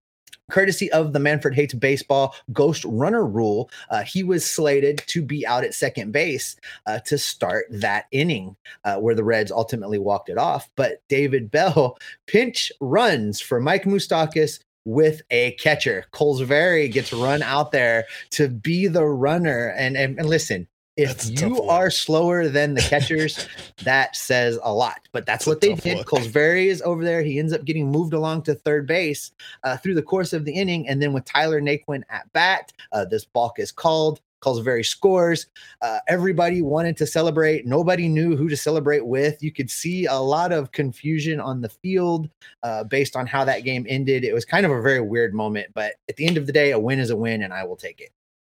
courtesy 0.52 0.92
of 0.92 1.14
the 1.14 1.20
Manfred 1.20 1.56
Hates 1.56 1.74
Baseball 1.74 2.36
Ghost 2.52 2.86
Runner 2.86 3.26
rule, 3.26 3.70
uh, 3.90 4.04
he 4.04 4.24
was 4.24 4.50
slated 4.50 5.02
to 5.08 5.22
be 5.22 5.46
out 5.46 5.64
at 5.64 5.74
second 5.74 6.12
base 6.12 6.56
uh, 6.86 7.00
to 7.00 7.18
start 7.18 7.66
that 7.70 8.06
inning 8.12 8.56
uh, 8.84 8.98
where 8.98 9.16
the 9.16 9.24
Reds 9.24 9.52
ultimately 9.52 10.00
walked 10.00 10.30
it 10.30 10.38
off. 10.38 10.70
But 10.76 11.02
David 11.10 11.52
Bell 11.52 11.98
pinch 12.28 12.72
runs 12.80 13.42
for 13.42 13.60
Mike 13.60 13.84
Moustakas 13.84 14.60
with 14.86 15.22
a 15.30 15.52
catcher. 15.54 16.06
Kolozsvary 16.12 16.92
gets 16.92 17.14
run 17.14 17.44
out 17.44 17.72
there 17.72 18.06
to 18.32 18.48
be 18.48 18.88
the 18.88 19.06
runner. 19.06 19.74
And, 19.78 19.96
and, 19.96 20.18
and 20.18 20.28
listen, 20.28 20.68
if 20.98 21.42
you 21.42 21.64
are 21.64 21.90
slower 21.90 22.48
than 22.50 22.74
the 22.74 22.82
catchers, 22.90 23.48
that 23.84 24.16
says 24.16 24.60
a 24.64 24.74
lot. 24.74 25.00
But 25.12 25.26
that's, 25.26 25.46
that's 25.46 25.48
what 25.48 25.62
they 25.62 25.74
did. 25.74 26.06
Kolozsvary 26.06 26.68
is 26.68 26.82
over 26.82 27.04
there. 27.04 27.22
He 27.22 27.40
ends 27.40 27.54
up 27.54 27.66
getting 27.66 27.90
moved 27.90 28.14
along 28.14 28.44
to 28.44 28.56
third 28.56 28.88
base 28.88 29.32
uh, 29.64 29.78
through 29.78 29.96
the 29.96 30.02
course 30.02 30.34
of 30.34 30.46
the 30.46 30.52
inning. 30.52 30.88
And 30.88 31.02
then 31.02 31.14
with 31.14 31.26
Tyler 31.26 31.62
Naquin 31.62 32.04
at 32.10 32.32
bat, 32.34 32.72
uh, 32.92 33.06
this 33.06 33.26
balk 33.26 33.60
is 33.60 33.72
called. 33.72 34.22
Kolozsvary 34.42 34.84
scores. 34.84 35.46
Uh, 35.84 36.00
everybody 36.08 36.64
wanted 36.64 36.98
to 36.98 37.06
celebrate. 37.06 37.68
Nobody 37.68 38.08
knew 38.08 38.36
who 38.36 38.50
to 38.50 38.58
celebrate 38.58 39.06
with. 39.06 39.42
You 39.44 39.52
could 39.52 39.70
see 39.70 40.08
a 40.08 40.16
lot 40.16 40.52
of 40.52 40.72
confusion 40.72 41.40
on 41.40 41.62
the 41.62 41.70
field 41.70 42.28
uh, 42.64 42.84
based 42.84 43.16
on 43.16 43.28
how 43.28 43.46
that 43.46 43.64
game 43.64 43.86
ended. 43.88 44.24
It 44.24 44.34
was 44.34 44.44
kind 44.44 44.66
of 44.66 44.72
a 44.72 44.82
very 44.82 45.00
weird 45.00 45.36
moment, 45.36 45.68
but 45.76 45.94
at 46.10 46.16
the 46.16 46.26
end 46.26 46.38
of 46.38 46.48
the 46.48 46.52
day, 46.52 46.72
a 46.72 46.80
win 46.80 47.00
is 47.00 47.12
a 47.12 47.16
win, 47.16 47.44
and 47.44 47.54
I 47.54 47.64
will 47.64 47.76
take 47.76 48.02
it. 48.02 48.12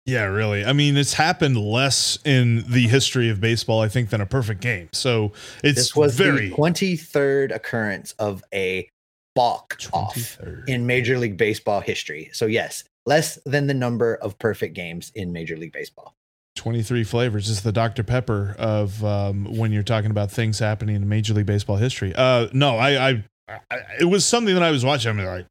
Yeah, 0.07 0.25
really. 0.25 0.65
I 0.65 0.75
mean, 0.75 0.97
it's 0.99 1.15
happened 1.15 1.57
less 1.57 2.19
in 2.25 2.65
the 2.69 2.87
history 2.89 3.31
of 3.31 3.41
baseball, 3.41 3.81
I 3.81 3.89
think, 3.89 4.11
than 4.11 4.21
a 4.21 4.27
perfect 4.27 4.61
game. 4.61 4.91
So 4.93 5.33
it's 5.63 5.79
this 5.79 5.97
was 5.97 6.15
very 6.15 6.51
the 6.51 6.55
23rd 6.55 7.55
occurrence 7.55 8.13
of 8.19 8.45
a 8.53 8.89
balk 9.35 9.79
off 9.93 10.39
in 10.67 10.87
Major 10.87 11.19
League 11.19 11.39
Baseball 11.39 11.81
history. 11.81 12.31
So 12.35 12.45
yes, 12.45 12.85
less 13.07 13.39
than 13.47 13.67
the 13.67 13.75
number 13.75 14.17
of 14.17 14.39
perfect 14.39 14.75
games 14.75 15.11
in 15.15 15.33
Major 15.33 15.57
League 15.57 15.73
Baseball. 15.73 16.15
23 16.57 17.03
flavors 17.03 17.49
is 17.49 17.63
the 17.63 17.73
Dr. 17.73 18.05
Pepper 18.05 18.55
of 18.59 19.03
um, 19.05 19.57
when 19.57 19.73
you're 19.73 19.83
talking 19.83 20.11
about 20.11 20.31
things 20.31 20.59
happening 20.59 20.97
in 20.97 21.09
Major 21.09 21.35
League 21.35 21.47
Baseball 21.47 21.77
history. 21.77 22.15
Uh, 22.15 22.49
no, 22.53 22.77
I, 22.77 23.09
I, 23.09 23.25
I, 23.49 23.79
it 24.01 24.05
was 24.05 24.25
something 24.25 24.55
that 24.55 24.63
I 24.63 24.71
was 24.71 24.85
watching. 24.85 25.11
I'm 25.11 25.25
like, 25.25 25.47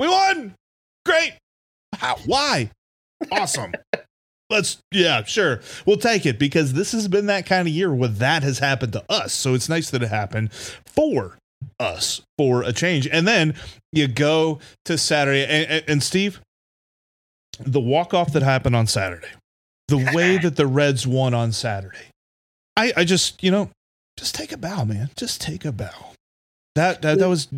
we 0.00 0.08
won. 0.08 0.54
Great. 1.04 1.34
How? 1.94 2.16
Why? 2.24 2.70
Awesome. 3.32 3.72
Let's, 4.50 4.78
yeah, 4.90 5.24
sure. 5.24 5.60
We'll 5.86 5.96
take 5.96 6.26
it 6.26 6.38
because 6.38 6.74
this 6.74 6.92
has 6.92 7.08
been 7.08 7.26
that 7.26 7.46
kind 7.46 7.66
of 7.66 7.72
year 7.72 7.94
where 7.94 8.08
that 8.08 8.42
has 8.42 8.58
happened 8.58 8.92
to 8.92 9.04
us. 9.08 9.32
So 9.32 9.54
it's 9.54 9.68
nice 9.68 9.90
that 9.90 10.02
it 10.02 10.10
happened 10.10 10.52
for 10.52 11.38
us 11.80 12.20
for 12.36 12.62
a 12.62 12.72
change. 12.72 13.06
And 13.06 13.26
then 13.26 13.54
you 13.92 14.08
go 14.08 14.58
to 14.84 14.98
Saturday. 14.98 15.46
And, 15.46 15.84
and, 15.88 16.02
Steve, 16.02 16.40
the 17.60 17.80
walk 17.80 18.12
off 18.12 18.32
that 18.34 18.42
happened 18.42 18.76
on 18.76 18.86
Saturday, 18.86 19.28
the 19.88 20.10
way 20.14 20.36
that 20.42 20.56
the 20.56 20.66
Reds 20.66 21.06
won 21.06 21.32
on 21.32 21.52
Saturday, 21.52 22.10
I, 22.76 22.92
I 22.94 23.04
just, 23.04 23.42
you 23.42 23.50
know, 23.50 23.70
just 24.18 24.34
take 24.34 24.52
a 24.52 24.58
bow, 24.58 24.84
man. 24.84 25.10
Just 25.16 25.40
take 25.40 25.64
a 25.64 25.72
bow. 25.72 26.12
That, 26.74 27.00
that, 27.02 27.18
that 27.18 27.28
was, 27.28 27.48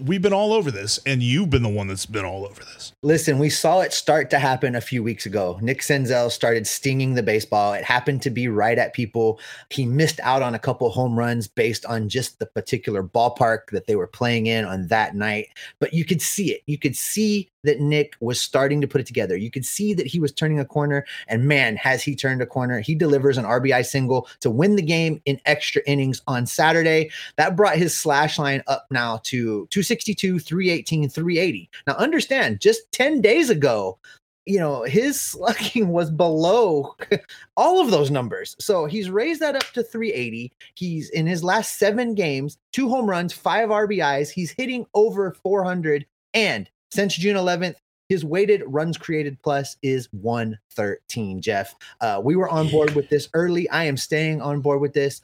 we've 0.00 0.22
been 0.22 0.32
all 0.32 0.52
over 0.52 0.70
this, 0.70 0.98
and 1.06 1.22
you've 1.22 1.50
been 1.50 1.62
the 1.62 1.68
one 1.68 1.88
that's 1.88 2.06
been 2.06 2.24
all 2.24 2.44
over 2.44 2.62
this. 2.62 2.92
Listen, 3.02 3.38
we 3.38 3.50
saw 3.50 3.80
it 3.80 3.92
start 3.92 4.30
to 4.30 4.38
happen 4.38 4.74
a 4.74 4.80
few 4.80 5.02
weeks 5.02 5.26
ago. 5.26 5.58
Nick 5.62 5.80
Senzel 5.80 6.30
started 6.30 6.66
stinging 6.66 7.14
the 7.14 7.22
baseball. 7.22 7.72
It 7.72 7.84
happened 7.84 8.22
to 8.22 8.30
be 8.30 8.48
right 8.48 8.78
at 8.78 8.92
people. 8.92 9.40
He 9.70 9.86
missed 9.86 10.20
out 10.22 10.42
on 10.42 10.54
a 10.54 10.58
couple 10.58 10.90
home 10.90 11.18
runs 11.18 11.48
based 11.48 11.84
on 11.86 12.08
just 12.08 12.38
the 12.38 12.46
particular 12.46 13.02
ballpark 13.02 13.70
that 13.72 13.86
they 13.86 13.96
were 13.96 14.06
playing 14.06 14.46
in 14.46 14.64
on 14.64 14.88
that 14.88 15.14
night. 15.14 15.48
But 15.78 15.94
you 15.94 16.04
could 16.04 16.22
see 16.22 16.52
it. 16.52 16.62
You 16.66 16.78
could 16.78 16.96
see 16.96 17.49
that 17.64 17.80
Nick 17.80 18.14
was 18.20 18.40
starting 18.40 18.80
to 18.80 18.88
put 18.88 19.00
it 19.00 19.06
together. 19.06 19.36
You 19.36 19.50
could 19.50 19.64
see 19.64 19.94
that 19.94 20.06
he 20.06 20.20
was 20.20 20.32
turning 20.32 20.60
a 20.60 20.64
corner. 20.64 21.04
And 21.28 21.46
man, 21.46 21.76
has 21.76 22.02
he 22.02 22.14
turned 22.14 22.42
a 22.42 22.46
corner. 22.46 22.80
He 22.80 22.94
delivers 22.94 23.38
an 23.38 23.44
RBI 23.44 23.84
single 23.86 24.28
to 24.40 24.50
win 24.50 24.76
the 24.76 24.82
game 24.82 25.20
in 25.24 25.40
extra 25.46 25.82
innings 25.86 26.22
on 26.26 26.46
Saturday. 26.46 27.10
That 27.36 27.56
brought 27.56 27.76
his 27.76 27.98
slash 27.98 28.38
line 28.38 28.62
up 28.66 28.86
now 28.90 29.20
to 29.24 29.66
262, 29.70 30.38
318, 30.38 31.08
380. 31.08 31.70
Now, 31.86 31.94
understand, 31.94 32.60
just 32.60 32.90
10 32.92 33.20
days 33.20 33.50
ago, 33.50 33.98
you 34.46 34.58
know, 34.58 34.82
his 34.82 35.20
slugging 35.20 35.88
was 35.88 36.10
below 36.10 36.96
all 37.56 37.80
of 37.80 37.90
those 37.90 38.10
numbers. 38.10 38.56
So 38.58 38.86
he's 38.86 39.10
raised 39.10 39.40
that 39.40 39.56
up 39.56 39.64
to 39.72 39.82
380. 39.82 40.52
He's 40.74 41.10
in 41.10 41.26
his 41.26 41.44
last 41.44 41.78
seven 41.78 42.14
games, 42.14 42.58
two 42.72 42.88
home 42.88 43.08
runs, 43.08 43.32
five 43.32 43.68
RBIs. 43.68 44.30
He's 44.30 44.50
hitting 44.50 44.86
over 44.94 45.34
400. 45.42 46.06
And 46.32 46.70
since 46.90 47.16
June 47.16 47.36
11th, 47.36 47.76
his 48.08 48.24
weighted 48.24 48.62
runs 48.66 48.98
created 48.98 49.40
plus 49.42 49.76
is 49.82 50.08
113. 50.12 51.40
Jeff, 51.40 51.74
uh, 52.00 52.20
we 52.22 52.34
were 52.34 52.48
on 52.48 52.68
board 52.68 52.94
with 52.96 53.08
this 53.08 53.28
early. 53.34 53.68
I 53.70 53.84
am 53.84 53.96
staying 53.96 54.42
on 54.42 54.60
board 54.60 54.80
with 54.80 54.92
this. 54.92 55.22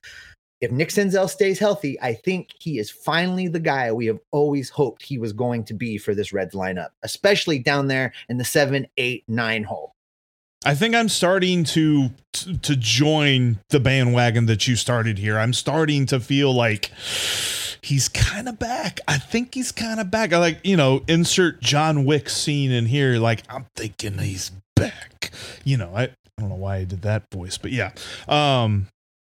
If 0.60 0.70
Nick 0.70 0.88
Senzel 0.88 1.28
stays 1.28 1.58
healthy, 1.58 2.00
I 2.00 2.14
think 2.14 2.50
he 2.58 2.78
is 2.78 2.90
finally 2.90 3.48
the 3.48 3.60
guy 3.60 3.92
we 3.92 4.06
have 4.06 4.20
always 4.30 4.70
hoped 4.70 5.02
he 5.02 5.18
was 5.18 5.32
going 5.32 5.64
to 5.64 5.74
be 5.74 5.98
for 5.98 6.14
this 6.14 6.32
Reds 6.32 6.54
lineup, 6.54 6.90
especially 7.02 7.58
down 7.58 7.88
there 7.88 8.12
in 8.28 8.38
the 8.38 8.44
seven, 8.44 8.86
eight, 8.96 9.24
nine 9.28 9.64
hole. 9.64 9.92
I 10.64 10.74
think 10.74 10.94
I'm 10.94 11.08
starting 11.08 11.64
to 11.64 12.10
to 12.32 12.58
to 12.58 12.76
join 12.76 13.58
the 13.68 13.80
bandwagon 13.80 14.46
that 14.46 14.66
you 14.66 14.76
started 14.76 15.18
here. 15.18 15.38
I'm 15.38 15.52
starting 15.52 16.06
to 16.06 16.18
feel 16.18 16.52
like 16.52 16.90
he's 17.80 18.08
kind 18.08 18.48
of 18.48 18.58
back. 18.58 19.00
I 19.08 19.18
think 19.18 19.54
he's 19.54 19.72
kind 19.72 20.00
of 20.00 20.10
back. 20.10 20.32
I 20.32 20.38
like, 20.38 20.60
you 20.64 20.76
know, 20.76 21.02
insert 21.08 21.60
John 21.60 22.04
Wick 22.04 22.28
scene 22.28 22.70
in 22.70 22.86
here. 22.86 23.18
Like, 23.18 23.42
I'm 23.48 23.66
thinking 23.76 24.18
he's 24.18 24.52
back. 24.74 25.30
You 25.64 25.76
know, 25.76 25.92
I, 25.94 26.04
I 26.04 26.10
don't 26.38 26.48
know 26.48 26.56
why 26.56 26.76
I 26.76 26.84
did 26.84 27.02
that 27.02 27.24
voice, 27.32 27.58
but 27.58 27.72
yeah. 27.72 27.92
Um, 28.28 28.88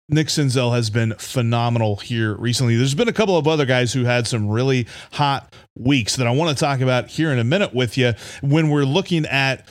Nick 0.08 0.26
Senzel 0.26 0.74
has 0.74 0.90
been 0.90 1.14
phenomenal 1.14 1.96
here 1.96 2.34
recently. 2.34 2.76
There's 2.76 2.94
been 2.94 3.08
a 3.08 3.12
couple 3.12 3.36
of 3.36 3.48
other 3.48 3.64
guys 3.64 3.92
who 3.92 4.04
had 4.04 4.26
some 4.26 4.48
really 4.48 4.86
hot 5.12 5.54
weeks 5.78 6.16
that 6.16 6.26
I 6.26 6.30
want 6.32 6.56
to 6.56 6.62
talk 6.62 6.80
about 6.80 7.08
here 7.08 7.32
in 7.32 7.38
a 7.38 7.44
minute 7.44 7.74
with 7.74 7.96
you 7.96 8.12
when 8.42 8.68
we're 8.68 8.84
looking 8.84 9.24
at 9.26 9.66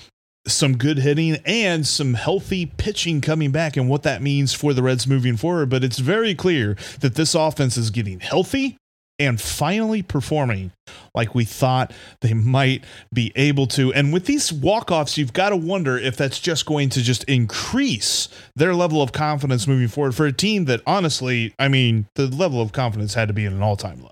some 0.48 0.78
good 0.78 0.98
hitting 1.00 1.38
and 1.46 1.86
some 1.86 2.16
healthy 2.16 2.66
pitching 2.66 3.22
coming 3.22 3.52
back 3.52 3.78
and 3.78 3.90
what 3.90 4.04
that 4.04 4.22
means 4.22 4.54
for 4.54 4.74
the 4.74 4.84
Reds 4.84 5.08
moving 5.08 5.38
forward. 5.38 5.70
But 5.70 5.84
it's 5.84 6.00
very 6.00 6.36
clear 6.36 6.76
that 7.02 7.16
this 7.16 7.36
offense 7.36 7.78
is 7.78 7.92
getting 7.92 8.20
healthy 8.20 8.78
and 9.20 9.40
finally 9.40 10.02
performing 10.02 10.72
like 11.14 11.36
we 11.36 11.46
thought 11.46 11.94
they 12.22 12.34
might 12.34 12.84
be 13.14 13.32
able 13.36 13.68
to. 13.68 13.94
And 13.94 14.12
with 14.12 14.26
these 14.26 14.52
walk-offs, 14.52 15.16
you've 15.16 15.34
got 15.34 15.50
to 15.50 15.58
wonder 15.58 15.96
if 15.96 16.18
that's 16.18 16.40
just 16.40 16.66
going 16.66 16.90
to 16.90 17.04
just 17.04 17.24
increase 17.26 18.28
their 18.56 18.74
level 18.74 19.02
of 19.02 19.12
confidence 19.12 19.68
moving 19.68 19.90
forward 19.90 20.16
for 20.16 20.26
a 20.26 20.34
team 20.34 20.66
that 20.66 20.82
honestly, 20.88 21.54
I 21.60 21.68
mean, 21.68 22.08
the 22.16 22.28
level 22.28 22.62
of 22.62 22.72
confidence 22.72 23.14
had 23.14 23.28
to 23.28 23.34
be 23.34 23.46
at 23.46 23.52
an 23.52 23.62
all-time 23.62 24.02
low. 24.02 24.12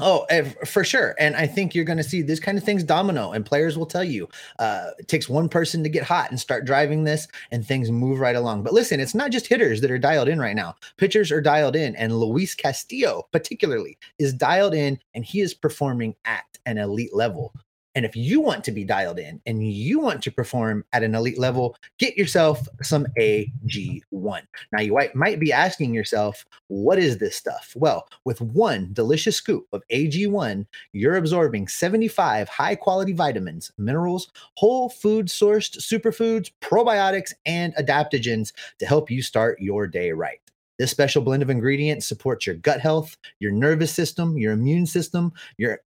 Oh, 0.00 0.26
eh, 0.30 0.42
for 0.64 0.84
sure. 0.84 1.14
And 1.18 1.34
I 1.34 1.46
think 1.46 1.74
you're 1.74 1.84
going 1.84 1.98
to 1.98 2.04
see 2.04 2.22
this 2.22 2.40
kind 2.40 2.56
of 2.56 2.64
things 2.64 2.84
domino, 2.84 3.32
and 3.32 3.44
players 3.44 3.76
will 3.76 3.86
tell 3.86 4.04
you 4.04 4.28
uh, 4.58 4.90
it 4.98 5.08
takes 5.08 5.28
one 5.28 5.48
person 5.48 5.82
to 5.82 5.88
get 5.88 6.04
hot 6.04 6.30
and 6.30 6.38
start 6.38 6.64
driving 6.64 7.04
this, 7.04 7.26
and 7.50 7.66
things 7.66 7.90
move 7.90 8.20
right 8.20 8.36
along. 8.36 8.62
But 8.62 8.72
listen, 8.72 9.00
it's 9.00 9.14
not 9.14 9.30
just 9.30 9.46
hitters 9.46 9.80
that 9.80 9.90
are 9.90 9.98
dialed 9.98 10.28
in 10.28 10.38
right 10.38 10.56
now. 10.56 10.76
Pitchers 10.96 11.32
are 11.32 11.40
dialed 11.40 11.76
in, 11.76 11.96
and 11.96 12.16
Luis 12.16 12.54
Castillo, 12.54 13.26
particularly, 13.32 13.98
is 14.18 14.32
dialed 14.32 14.74
in, 14.74 14.98
and 15.14 15.24
he 15.24 15.40
is 15.40 15.54
performing 15.54 16.14
at 16.24 16.44
an 16.66 16.78
elite 16.78 17.14
level. 17.14 17.52
And 17.98 18.06
if 18.06 18.14
you 18.14 18.40
want 18.40 18.62
to 18.62 18.70
be 18.70 18.84
dialed 18.84 19.18
in 19.18 19.40
and 19.44 19.72
you 19.72 19.98
want 19.98 20.22
to 20.22 20.30
perform 20.30 20.84
at 20.92 21.02
an 21.02 21.16
elite 21.16 21.36
level, 21.36 21.76
get 21.98 22.16
yourself 22.16 22.68
some 22.80 23.08
AG1. 23.18 24.42
Now, 24.70 24.80
you 24.80 24.96
might- 25.14 25.40
be 25.40 25.52
asking 25.52 25.94
yourself, 25.94 26.46
what 26.68 27.00
is 27.00 27.18
this 27.18 27.34
stuff? 27.34 27.72
Well, 27.74 28.08
with 28.24 28.40
one 28.40 28.90
delicious 28.92 29.34
scoop 29.34 29.66
of 29.72 29.82
AG1, 29.90 30.66
you're 30.92 31.16
absorbing 31.16 31.66
75 31.66 32.48
high 32.48 32.76
quality 32.76 33.14
vitamins, 33.14 33.72
minerals, 33.76 34.30
whole 34.54 34.88
food 34.88 35.26
sourced 35.26 35.76
superfoods, 35.78 36.52
probiotics, 36.60 37.32
and 37.46 37.74
adaptogens 37.74 38.52
to 38.78 38.86
help 38.86 39.10
you 39.10 39.22
start 39.22 39.60
your 39.60 39.88
day 39.88 40.12
right. 40.12 40.38
This 40.78 40.92
special 40.92 41.22
blend 41.22 41.42
of 41.42 41.50
ingredients 41.50 42.06
supports 42.06 42.46
your 42.46 42.54
gut 42.54 42.80
health, 42.80 43.16
your 43.40 43.50
nervous 43.50 43.92
system, 43.92 44.38
your 44.38 44.52
immune 44.52 44.86
system, 44.86 45.32
your 45.56 45.80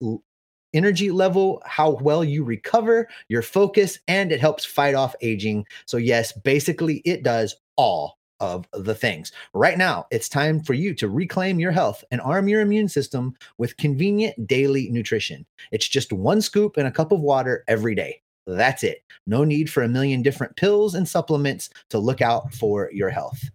energy 0.74 1.10
level, 1.10 1.62
how 1.64 1.92
well 2.00 2.24
you 2.24 2.44
recover, 2.44 3.08
your 3.28 3.42
focus, 3.42 3.98
and 4.08 4.32
it 4.32 4.40
helps 4.40 4.64
fight 4.64 4.94
off 4.94 5.14
aging. 5.20 5.66
So, 5.86 5.96
yes, 5.96 6.32
basically, 6.32 6.98
it 7.04 7.22
does 7.22 7.56
all 7.76 8.18
of 8.40 8.66
the 8.72 8.94
things. 8.94 9.30
Right 9.54 9.78
now, 9.78 10.06
it's 10.10 10.28
time 10.28 10.60
for 10.60 10.74
you 10.74 10.94
to 10.94 11.08
reclaim 11.08 11.60
your 11.60 11.70
health 11.70 12.02
and 12.10 12.20
arm 12.20 12.48
your 12.48 12.60
immune 12.60 12.88
system 12.88 13.34
with 13.56 13.76
convenient 13.76 14.46
daily 14.48 14.90
nutrition. 14.90 15.46
It's 15.70 15.88
just 15.88 16.12
one 16.12 16.42
scoop 16.42 16.76
in 16.76 16.86
a 16.86 16.92
cup 16.92 17.12
of 17.12 17.20
water 17.20 17.62
every 17.68 17.94
day. 17.94 18.20
That's 18.46 18.82
it. 18.82 19.04
No 19.28 19.44
need 19.44 19.70
for 19.70 19.84
a 19.84 19.88
million 19.88 20.22
different 20.22 20.56
pills 20.56 20.96
and 20.96 21.08
supplements 21.08 21.70
to 21.90 21.98
look 21.98 22.20
out 22.20 22.52
for 22.52 22.90
your 22.92 23.10
health. 23.10 23.48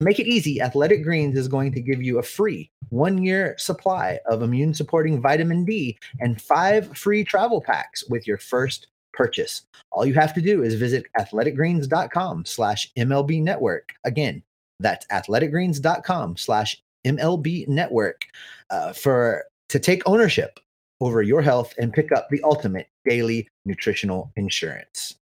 Make 0.00 0.20
it 0.20 0.28
easy. 0.28 0.60
Athletic 0.60 1.02
Greens 1.02 1.36
is 1.36 1.48
going 1.48 1.72
to 1.72 1.80
give 1.80 2.02
you 2.02 2.18
a 2.18 2.22
free 2.22 2.70
one 2.90 3.22
year 3.22 3.56
supply 3.58 4.20
of 4.26 4.42
immune 4.42 4.72
supporting 4.72 5.20
vitamin 5.20 5.64
D 5.64 5.98
and 6.20 6.40
five 6.40 6.96
free 6.96 7.24
travel 7.24 7.60
packs 7.60 8.08
with 8.08 8.26
your 8.26 8.38
first 8.38 8.86
purchase. 9.12 9.62
All 9.90 10.06
you 10.06 10.14
have 10.14 10.32
to 10.34 10.40
do 10.40 10.62
is 10.62 10.74
visit 10.74 11.06
athleticgreens.com 11.18 12.44
slash 12.44 12.92
MLB 12.96 13.42
network. 13.42 13.92
Again, 14.04 14.42
that's 14.78 15.04
athleticgreens.com 15.06 16.36
slash 16.36 16.80
MLB 17.04 17.66
network 17.66 18.24
uh, 18.70 18.92
for 18.92 19.44
to 19.68 19.80
take 19.80 20.02
ownership 20.06 20.60
over 21.00 21.22
your 21.22 21.42
health 21.42 21.74
and 21.78 21.92
pick 21.92 22.12
up 22.12 22.28
the 22.30 22.42
ultimate 22.44 22.88
daily 23.04 23.48
nutritional 23.64 24.32
insurance. 24.36 25.17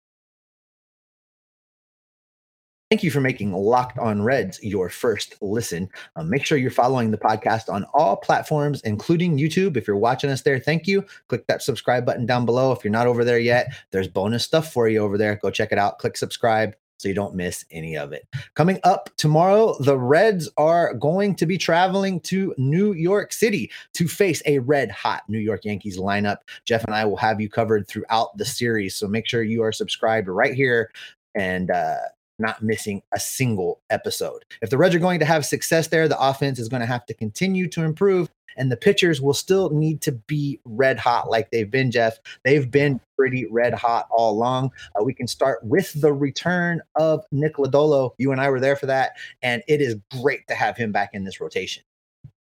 Thank 2.92 3.04
you 3.04 3.12
for 3.12 3.22
making 3.22 3.54
Locked 3.54 3.98
On 4.00 4.22
Reds 4.22 4.62
your 4.62 4.90
first 4.90 5.36
listen. 5.40 5.88
Um, 6.18 6.30
make 6.30 6.44
sure 6.44 6.58
you're 6.58 6.70
following 6.70 7.10
the 7.10 7.18
podcast 7.18 7.70
on 7.70 7.86
all 7.94 8.18
platforms, 8.18 8.82
including 8.82 9.38
YouTube. 9.38 9.78
If 9.78 9.88
you're 9.88 9.96
watching 9.96 10.30
us 10.30 10.42
there, 10.42 10.60
thank 10.60 10.88
you. 10.88 11.06
Click 11.30 11.48
that 11.48 11.62
subscribe 11.62 12.06
button 12.06 12.26
down 12.26 12.46
below. 12.46 12.74
If 12.74 12.84
you're 12.84 12.92
not 12.92 13.08
over 13.08 13.24
there 13.24 13.40
yet, 13.40 13.74
there's 13.92 14.10
bonus 14.10 14.44
stuff 14.44 14.74
for 14.74 14.90
you 14.90 15.00
over 15.00 15.18
there. 15.18 15.38
Go 15.38 15.50
check 15.50 15.72
it 15.72 15.78
out. 15.78 16.00
Click 16.00 16.18
subscribe 16.18 16.76
so 16.98 17.08
you 17.08 17.16
don't 17.16 17.34
miss 17.34 17.64
any 17.72 17.96
of 17.96 18.12
it. 18.12 18.28
Coming 18.56 18.78
up 18.84 19.10
tomorrow, 19.16 19.78
the 19.80 19.98
Reds 19.98 20.50
are 20.58 20.94
going 20.96 21.36
to 21.36 21.46
be 21.46 21.58
traveling 21.58 22.20
to 22.24 22.54
New 22.58 22.92
York 22.92 23.32
City 23.32 23.72
to 23.94 24.06
face 24.06 24.42
a 24.46 24.60
red 24.60 24.92
hot 24.92 25.24
New 25.30 25.40
York 25.40 25.64
Yankees 25.64 25.98
lineup. 25.98 26.40
Jeff 26.66 26.84
and 26.84 26.94
I 26.94 27.06
will 27.06 27.16
have 27.16 27.40
you 27.40 27.50
covered 27.50 27.88
throughout 27.88 28.38
the 28.38 28.44
series. 28.44 28.98
So 28.98 29.08
make 29.08 29.30
sure 29.30 29.44
you 29.44 29.64
are 29.64 29.72
subscribed 29.72 30.28
right 30.28 30.54
here 30.54 30.92
and 31.36 31.72
uh, 31.72 31.96
not 32.42 32.62
missing 32.62 33.02
a 33.14 33.20
single 33.20 33.80
episode. 33.90 34.44
If 34.62 34.70
the 34.70 34.78
Reds 34.78 34.96
are 34.96 35.00
going 35.00 35.20
to 35.20 35.26
have 35.26 35.46
success 35.46 35.88
there, 35.88 36.08
the 36.08 36.22
offense 36.22 36.60
is 36.60 36.70
going 36.70 36.82
to 36.82 36.86
have 36.88 37.06
to 37.06 37.14
continue 37.14 37.68
to 37.70 37.84
improve 37.84 38.30
and 38.58 38.72
the 38.72 38.78
pitchers 38.78 39.22
will 39.22 39.34
still 39.34 39.70
need 39.70 40.02
to 40.02 40.12
be 40.12 40.60
red 40.66 41.00
hot 41.00 41.30
like 41.30 41.52
they've 41.52 41.70
been, 41.70 41.92
Jeff. 41.92 42.20
They've 42.44 42.70
been 42.70 43.00
pretty 43.18 43.46
red 43.50 43.74
hot 43.74 44.08
all 44.12 44.32
along. 44.32 44.72
Uh, 45.00 45.04
we 45.04 45.14
can 45.14 45.28
start 45.28 45.64
with 45.64 46.00
the 46.00 46.14
return 46.14 46.82
of 46.96 47.24
Nick 47.32 47.56
Lodolo. 47.56 48.12
You 48.18 48.32
and 48.32 48.42
I 48.42 48.50
were 48.50 48.60
there 48.60 48.76
for 48.76 48.88
that, 48.88 49.14
and 49.42 49.64
it 49.68 49.82
is 49.82 49.96
great 50.22 50.48
to 50.48 50.56
have 50.56 50.78
him 50.78 50.92
back 50.92 51.12
in 51.14 51.24
this 51.24 51.40
rotation. 51.40 51.84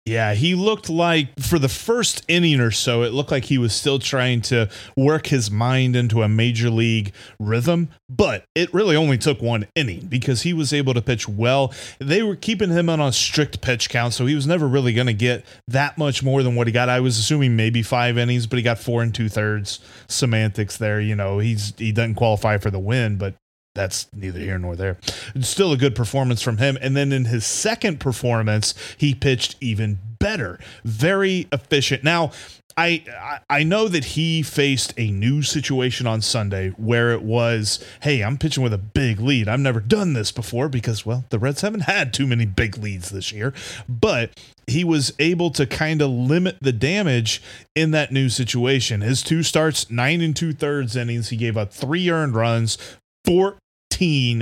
Yeah, 0.05 0.34
he 0.34 0.55
looked 0.55 0.89
like 0.89 1.39
for 1.39 1.60
the 1.60 1.70
first 1.70 2.25
inning 2.27 2.60
or 2.60 2.72
so, 2.72 3.03
it 3.03 3.13
looked 3.13 3.29
like 3.29 3.46
he 3.46 3.60
was 3.60 3.72
still 3.72 4.00
trying 4.00 4.41
to 4.43 4.67
work 4.98 5.27
his 5.27 5.51
mind 5.51 5.96
into 5.96 6.24
a 6.24 6.27
major 6.27 6.72
league 6.72 7.13
rhythm, 7.39 7.89
but 8.10 8.43
it 8.55 8.74
really 8.74 8.96
only 8.96 9.20
took 9.20 9.43
one 9.43 9.67
inning 9.75 10.08
because 10.08 10.41
he 10.41 10.53
was 10.53 10.74
able 10.74 10.96
to 10.96 11.03
pitch 11.03 11.29
well. 11.29 11.72
They 12.00 12.24
were 12.24 12.36
keeping 12.36 12.72
him 12.72 12.89
on 12.89 13.00
a 13.00 13.12
strict 13.12 13.62
pitch 13.62 13.89
count, 13.89 14.15
so 14.15 14.25
he 14.25 14.34
was 14.34 14.48
never 14.48 14.67
really 14.67 14.93
going 14.93 15.05
to 15.05 15.13
get 15.13 15.46
that 15.67 16.00
much 16.00 16.24
more 16.24 16.41
than 16.41 16.55
what 16.55 16.65
he 16.65 16.74
got. 16.74 16.89
I 16.89 17.00
was 17.00 17.20
assuming 17.20 17.55
maybe 17.55 17.84
five 17.84 18.17
innings, 18.17 18.48
but 18.48 18.58
he 18.58 18.63
got 18.63 18.79
four 18.79 19.03
and 19.03 19.13
two 19.13 19.29
thirds. 19.29 19.79
Semantics 20.08 20.77
there, 20.77 21.00
you 21.00 21.15
know, 21.15 21.38
he's 21.38 21.75
he 21.77 21.91
doesn't 21.91 22.15
qualify 22.15 22.58
for 22.58 22.72
the 22.72 22.79
win, 22.79 23.17
but 23.17 23.36
that's 23.73 24.07
neither 24.13 24.39
here 24.39 24.57
nor 24.57 24.75
there. 24.75 24.97
Still 25.41 25.71
a 25.71 25.77
good 25.77 25.95
performance 25.95 26.41
from 26.41 26.57
him. 26.57 26.77
And 26.81 26.95
then 26.95 27.11
in 27.11 27.25
his 27.25 27.45
second 27.45 27.99
performance, 27.99 28.73
he 28.97 29.15
pitched 29.15 29.55
even 29.61 29.99
better. 30.19 30.59
Very 30.83 31.47
efficient. 31.51 32.03
Now, 32.03 32.31
I 32.77 33.03
I 33.49 33.63
know 33.63 33.87
that 33.87 34.05
he 34.05 34.43
faced 34.43 34.93
a 34.97 35.11
new 35.11 35.41
situation 35.41 36.07
on 36.07 36.21
Sunday 36.21 36.69
where 36.71 37.11
it 37.11 37.21
was, 37.21 37.83
hey, 38.01 38.23
I'm 38.23 38.37
pitching 38.37 38.63
with 38.63 38.73
a 38.73 38.77
big 38.77 39.19
lead. 39.19 39.47
I've 39.47 39.59
never 39.59 39.79
done 39.79 40.13
this 40.13 40.31
before 40.31 40.69
because 40.69 41.05
well, 41.05 41.25
the 41.29 41.39
Reds 41.39 41.61
haven't 41.61 41.81
had 41.81 42.13
too 42.13 42.27
many 42.27 42.45
big 42.45 42.77
leads 42.77 43.09
this 43.09 43.31
year, 43.31 43.53
but 43.89 44.39
he 44.67 44.83
was 44.83 45.13
able 45.19 45.51
to 45.51 45.65
kind 45.65 46.01
of 46.01 46.09
limit 46.09 46.57
the 46.61 46.71
damage 46.71 47.41
in 47.75 47.91
that 47.91 48.11
new 48.11 48.29
situation. 48.29 49.01
His 49.01 49.21
two 49.21 49.43
starts, 49.43 49.89
nine 49.89 50.21
and 50.21 50.35
two 50.35 50.53
thirds 50.53 50.95
innings, 50.95 51.29
he 51.29 51.37
gave 51.37 51.57
up 51.57 51.73
three 51.73 52.09
earned 52.09 52.35
runs, 52.35 52.77
14 53.25 53.59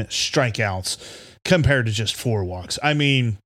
strikeouts 0.10 1.36
compared 1.46 1.86
to 1.86 1.92
just 1.92 2.16
four 2.16 2.44
walks. 2.44 2.78
I 2.84 2.94
mean, 2.94 3.38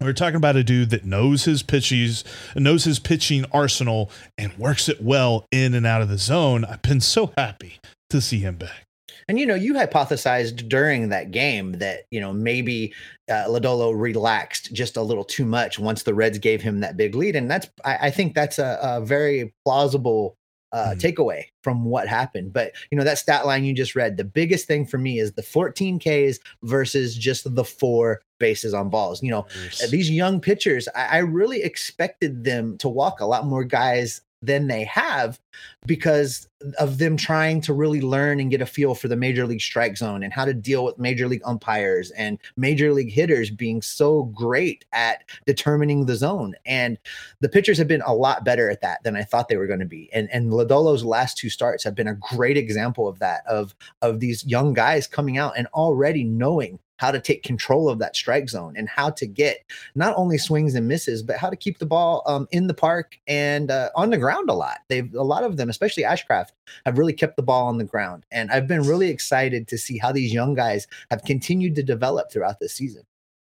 we're 0.00 0.12
talking 0.12 0.36
about 0.36 0.56
a 0.56 0.62
dude 0.62 0.90
that 0.90 1.04
knows 1.04 1.44
his 1.44 1.62
pitches, 1.62 2.24
knows 2.54 2.84
his 2.84 2.98
pitching 2.98 3.44
arsenal, 3.52 4.10
and 4.36 4.56
works 4.56 4.88
it 4.88 5.02
well 5.02 5.46
in 5.50 5.74
and 5.74 5.86
out 5.86 6.02
of 6.02 6.08
the 6.08 6.18
zone. 6.18 6.64
I've 6.64 6.82
been 6.82 7.00
so 7.00 7.32
happy 7.36 7.78
to 8.10 8.20
see 8.20 8.38
him 8.38 8.56
back. 8.56 8.84
And 9.28 9.38
you 9.38 9.44
know, 9.44 9.54
you 9.54 9.74
hypothesized 9.74 10.68
during 10.68 11.10
that 11.10 11.32
game 11.32 11.72
that 11.72 12.04
you 12.10 12.20
know 12.20 12.32
maybe 12.32 12.94
uh, 13.28 13.44
Lodolo 13.46 13.92
relaxed 13.94 14.72
just 14.72 14.96
a 14.96 15.02
little 15.02 15.24
too 15.24 15.44
much 15.44 15.78
once 15.78 16.02
the 16.02 16.14
Reds 16.14 16.38
gave 16.38 16.62
him 16.62 16.80
that 16.80 16.96
big 16.96 17.14
lead, 17.14 17.36
and 17.36 17.50
that's 17.50 17.68
I, 17.84 17.98
I 18.02 18.10
think 18.10 18.34
that's 18.34 18.58
a, 18.58 18.78
a 18.80 19.00
very 19.02 19.52
plausible 19.66 20.37
uh, 20.72 20.94
mm. 20.94 21.00
takeaway 21.00 21.44
from 21.62 21.84
what 21.84 22.08
happened. 22.08 22.52
But 22.52 22.72
you 22.90 22.98
know 22.98 23.04
that 23.04 23.18
stat 23.18 23.46
line 23.46 23.64
you 23.64 23.74
just 23.74 23.94
read. 23.94 24.16
The 24.16 24.24
biggest 24.24 24.66
thing 24.66 24.86
for 24.86 24.98
me 24.98 25.18
is 25.18 25.32
the 25.32 25.42
14 25.42 25.98
Ks 25.98 26.38
versus 26.62 27.16
just 27.16 27.54
the 27.54 27.64
four 27.64 28.20
bases 28.38 28.74
on 28.74 28.90
balls. 28.90 29.22
You 29.22 29.30
know 29.30 29.46
yes. 29.62 29.90
these 29.90 30.10
young 30.10 30.40
pitchers, 30.40 30.88
I, 30.94 31.06
I 31.06 31.18
really 31.18 31.62
expected 31.62 32.44
them 32.44 32.78
to 32.78 32.88
walk 32.88 33.20
a 33.20 33.26
lot 33.26 33.46
more 33.46 33.64
guys 33.64 34.20
than 34.42 34.68
they 34.68 34.84
have 34.84 35.38
because 35.86 36.48
of 36.78 36.98
them 36.98 37.16
trying 37.16 37.60
to 37.60 37.72
really 37.72 38.00
learn 38.00 38.40
and 38.40 38.50
get 38.50 38.60
a 38.60 38.66
feel 38.66 38.94
for 38.94 39.08
the 39.08 39.16
major 39.16 39.46
league 39.46 39.60
strike 39.60 39.96
zone 39.96 40.22
and 40.22 40.32
how 40.32 40.44
to 40.44 40.54
deal 40.54 40.84
with 40.84 40.98
major 40.98 41.28
league 41.28 41.42
umpires 41.44 42.10
and 42.12 42.38
major 42.56 42.92
league 42.92 43.10
hitters 43.10 43.50
being 43.50 43.82
so 43.82 44.24
great 44.24 44.84
at 44.92 45.24
determining 45.46 46.06
the 46.06 46.16
zone. 46.16 46.54
And 46.66 46.98
the 47.40 47.48
pitchers 47.48 47.78
have 47.78 47.88
been 47.88 48.02
a 48.02 48.14
lot 48.14 48.44
better 48.44 48.70
at 48.70 48.80
that 48.80 49.02
than 49.02 49.16
I 49.16 49.22
thought 49.22 49.48
they 49.48 49.56
were 49.56 49.66
going 49.66 49.80
to 49.80 49.86
be. 49.86 50.10
And 50.12 50.28
and 50.32 50.52
Lodolo's 50.52 51.04
last 51.04 51.36
two 51.36 51.50
starts 51.50 51.84
have 51.84 51.94
been 51.94 52.08
a 52.08 52.14
great 52.14 52.56
example 52.56 53.08
of 53.08 53.18
that 53.18 53.46
of 53.46 53.74
of 54.02 54.20
these 54.20 54.44
young 54.46 54.72
guys 54.72 55.06
coming 55.06 55.38
out 55.38 55.54
and 55.56 55.66
already 55.68 56.24
knowing 56.24 56.78
how 56.98 57.10
to 57.10 57.20
take 57.20 57.42
control 57.42 57.88
of 57.88 57.98
that 57.98 58.14
strike 58.14 58.48
zone 58.48 58.74
and 58.76 58.88
how 58.88 59.10
to 59.10 59.26
get 59.26 59.64
not 59.94 60.14
only 60.16 60.38
swings 60.38 60.74
and 60.74 60.86
misses, 60.86 61.22
but 61.22 61.36
how 61.36 61.48
to 61.48 61.56
keep 61.56 61.78
the 61.78 61.86
ball 61.86 62.22
um, 62.26 62.46
in 62.50 62.66
the 62.66 62.74
park 62.74 63.18
and 63.26 63.70
uh, 63.70 63.88
on 63.96 64.10
the 64.10 64.18
ground 64.18 64.50
a 64.50 64.54
lot. 64.54 64.78
They've 64.88 65.12
a 65.14 65.22
lot 65.22 65.44
of 65.44 65.56
them, 65.56 65.70
especially 65.70 66.02
Ashcraft, 66.02 66.50
have 66.84 66.98
really 66.98 67.12
kept 67.12 67.36
the 67.36 67.42
ball 67.42 67.66
on 67.66 67.78
the 67.78 67.84
ground. 67.84 68.26
And 68.30 68.50
I've 68.50 68.68
been 68.68 68.82
really 68.82 69.08
excited 69.08 69.68
to 69.68 69.78
see 69.78 69.98
how 69.98 70.12
these 70.12 70.32
young 70.32 70.54
guys 70.54 70.86
have 71.10 71.24
continued 71.24 71.74
to 71.76 71.82
develop 71.82 72.30
throughout 72.30 72.60
this 72.60 72.74
season. 72.74 73.04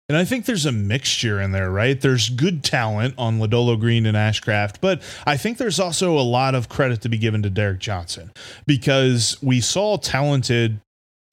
And 0.10 0.18
I 0.18 0.26
think 0.26 0.46
there's 0.46 0.66
a 0.66 0.72
mixture 0.72 1.40
in 1.40 1.54
there, 1.54 1.72
right? 1.72 2.00
There's 2.00 2.30
good 2.30 2.62
talent 2.62 3.16
on 3.18 3.40
Lodolo 3.40 3.80
Greene 3.80 4.06
and 4.06 4.18
Ashcraft, 4.18 4.76
but 4.82 5.02
I 5.26 5.38
think 5.38 5.58
there's 5.58 5.80
also 5.80 6.20
a 6.20 6.22
lot 6.22 6.56
of 6.56 6.68
credit 6.68 7.02
to 7.02 7.10
be 7.10 7.18
given 7.18 7.42
to 7.44 7.50
Derek 7.50 7.80
Johnson 7.80 8.32
because 8.68 9.42
we 9.42 9.62
saw 9.62 9.96
talented 9.96 10.82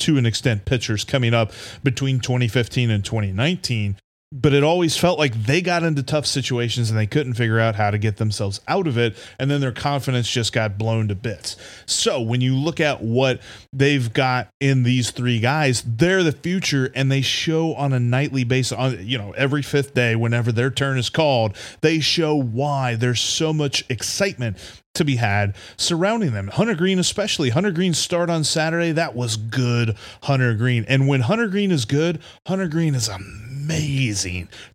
to 0.01 0.19
an 0.19 0.27
extent 0.27 0.65
pitchers 0.65 1.05
coming 1.05 1.35
up 1.35 1.53
between 1.83 2.21
2015 2.21 2.91
and 2.91 3.05
2019 3.05 3.97
but 4.33 4.53
it 4.53 4.63
always 4.63 4.97
felt 4.97 5.19
like 5.19 5.35
they 5.35 5.61
got 5.61 5.83
into 5.83 6.05
tough 6.05 6.25
situations 6.25 6.89
and 6.89 6.97
they 6.99 7.07
couldn't 7.07 7.35
figure 7.35 7.59
out 7.59 7.75
how 7.75 7.91
to 7.91 7.99
get 7.99 8.19
themselves 8.19 8.61
out 8.69 8.87
of 8.87 8.97
it 8.97 9.17
and 9.41 9.51
then 9.51 9.61
their 9.61 9.73
confidence 9.73 10.31
just 10.31 10.53
got 10.53 10.79
blown 10.79 11.09
to 11.09 11.17
bits. 11.17 11.57
So, 11.85 12.21
when 12.21 12.41
you 12.41 12.55
look 12.55 12.79
at 12.79 13.03
what 13.03 13.41
they've 13.73 14.13
got 14.13 14.49
in 14.61 14.85
these 14.85 15.11
three 15.11 15.41
guys, 15.41 15.83
they're 15.85 16.23
the 16.23 16.31
future 16.31 16.93
and 16.95 17.11
they 17.11 17.23
show 17.23 17.75
on 17.75 17.93
a 17.93 17.99
nightly 17.99 18.45
basis 18.45 18.79
on 18.79 19.05
you 19.05 19.19
know, 19.19 19.33
every 19.33 19.63
5th 19.63 19.95
day 19.95 20.15
whenever 20.15 20.53
their 20.53 20.71
turn 20.71 20.97
is 20.97 21.11
called, 21.11 21.57
they 21.81 21.99
show 21.99 22.37
why 22.37 22.95
there's 22.95 23.21
so 23.21 23.53
much 23.53 23.85
excitement 23.89 24.57
to 24.95 25.05
be 25.05 25.17
had 25.17 25.57
surrounding 25.77 26.33
them. 26.33 26.49
Hunter 26.49 26.75
Greene, 26.75 26.99
especially. 27.01 27.51
Hunter 27.51 27.73
Greene's 27.73 27.99
start 27.99 28.31
on 28.31 28.45
Saturday, 28.45 28.93
that 28.93 29.17
was 29.17 29.37
good, 29.37 29.97
Hunter 30.23 30.55
Greene. 30.55 30.85
And 30.89 31.09
when 31.09 31.23
Hunter 31.23 31.49
Greene 31.49 31.73
is 31.73 31.85
good, 31.85 32.21
Hunter 32.47 32.69
Greene 32.69 32.95
is 32.95 33.09
amazing. 33.09 33.50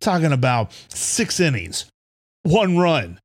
Talking 0.00 0.32
about 0.32 0.72
six 0.88 1.40
innings, 1.40 1.86
one 2.42 2.78
run, 2.78 3.18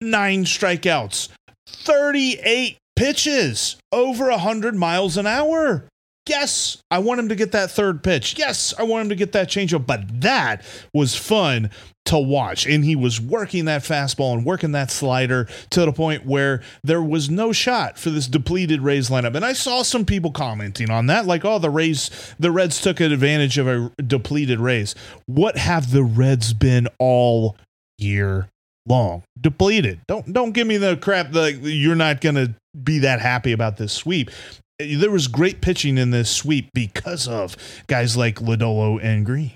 nine 0.00 0.44
strikeouts, 0.44 1.28
38 1.66 2.76
pitches, 2.96 3.76
over 3.92 4.28
100 4.30 4.74
miles 4.74 5.16
an 5.16 5.26
hour. 5.26 5.84
Yes, 6.28 6.80
I 6.88 7.00
want 7.00 7.18
him 7.18 7.28
to 7.30 7.34
get 7.34 7.50
that 7.52 7.70
third 7.70 8.04
pitch. 8.04 8.38
Yes, 8.38 8.72
I 8.78 8.84
want 8.84 9.02
him 9.02 9.08
to 9.08 9.16
get 9.16 9.32
that 9.32 9.48
changeup. 9.48 9.86
But 9.86 10.20
that 10.20 10.64
was 10.94 11.16
fun 11.16 11.70
to 12.04 12.18
watch. 12.18 12.64
And 12.66 12.84
he 12.84 12.94
was 12.94 13.20
working 13.20 13.64
that 13.64 13.82
fastball 13.82 14.34
and 14.34 14.44
working 14.44 14.72
that 14.72 14.90
slider 14.92 15.48
to 15.70 15.84
the 15.84 15.92
point 15.92 16.24
where 16.24 16.62
there 16.84 17.02
was 17.02 17.28
no 17.28 17.52
shot 17.52 17.98
for 17.98 18.10
this 18.10 18.28
depleted 18.28 18.82
Rays 18.82 19.10
lineup. 19.10 19.34
And 19.34 19.44
I 19.44 19.52
saw 19.52 19.82
some 19.82 20.04
people 20.04 20.30
commenting 20.30 20.90
on 20.90 21.06
that, 21.06 21.26
like, 21.26 21.44
oh, 21.44 21.58
the 21.58 21.70
Rays, 21.70 22.10
the 22.38 22.52
Reds 22.52 22.80
took 22.80 23.00
advantage 23.00 23.58
of 23.58 23.66
a 23.66 23.90
depleted 24.02 24.60
Rays. 24.60 24.94
What 25.26 25.56
have 25.56 25.90
the 25.90 26.04
Reds 26.04 26.52
been 26.52 26.86
all 27.00 27.56
year 27.98 28.48
long? 28.86 29.24
Depleted. 29.40 30.00
Don't 30.06 30.32
don't 30.32 30.52
give 30.52 30.68
me 30.68 30.76
the 30.76 30.96
crap 30.96 31.32
that 31.32 31.54
you're 31.62 31.96
not 31.96 32.20
gonna 32.20 32.54
be 32.82 33.00
that 33.00 33.20
happy 33.20 33.52
about 33.52 33.76
this 33.76 33.92
sweep 33.92 34.30
there 34.78 35.10
was 35.10 35.28
great 35.28 35.60
pitching 35.60 35.98
in 35.98 36.10
this 36.10 36.30
sweep 36.30 36.70
because 36.74 37.28
of 37.28 37.56
guys 37.86 38.16
like 38.16 38.36
Lodolo 38.36 39.02
and 39.02 39.24
Greene. 39.24 39.52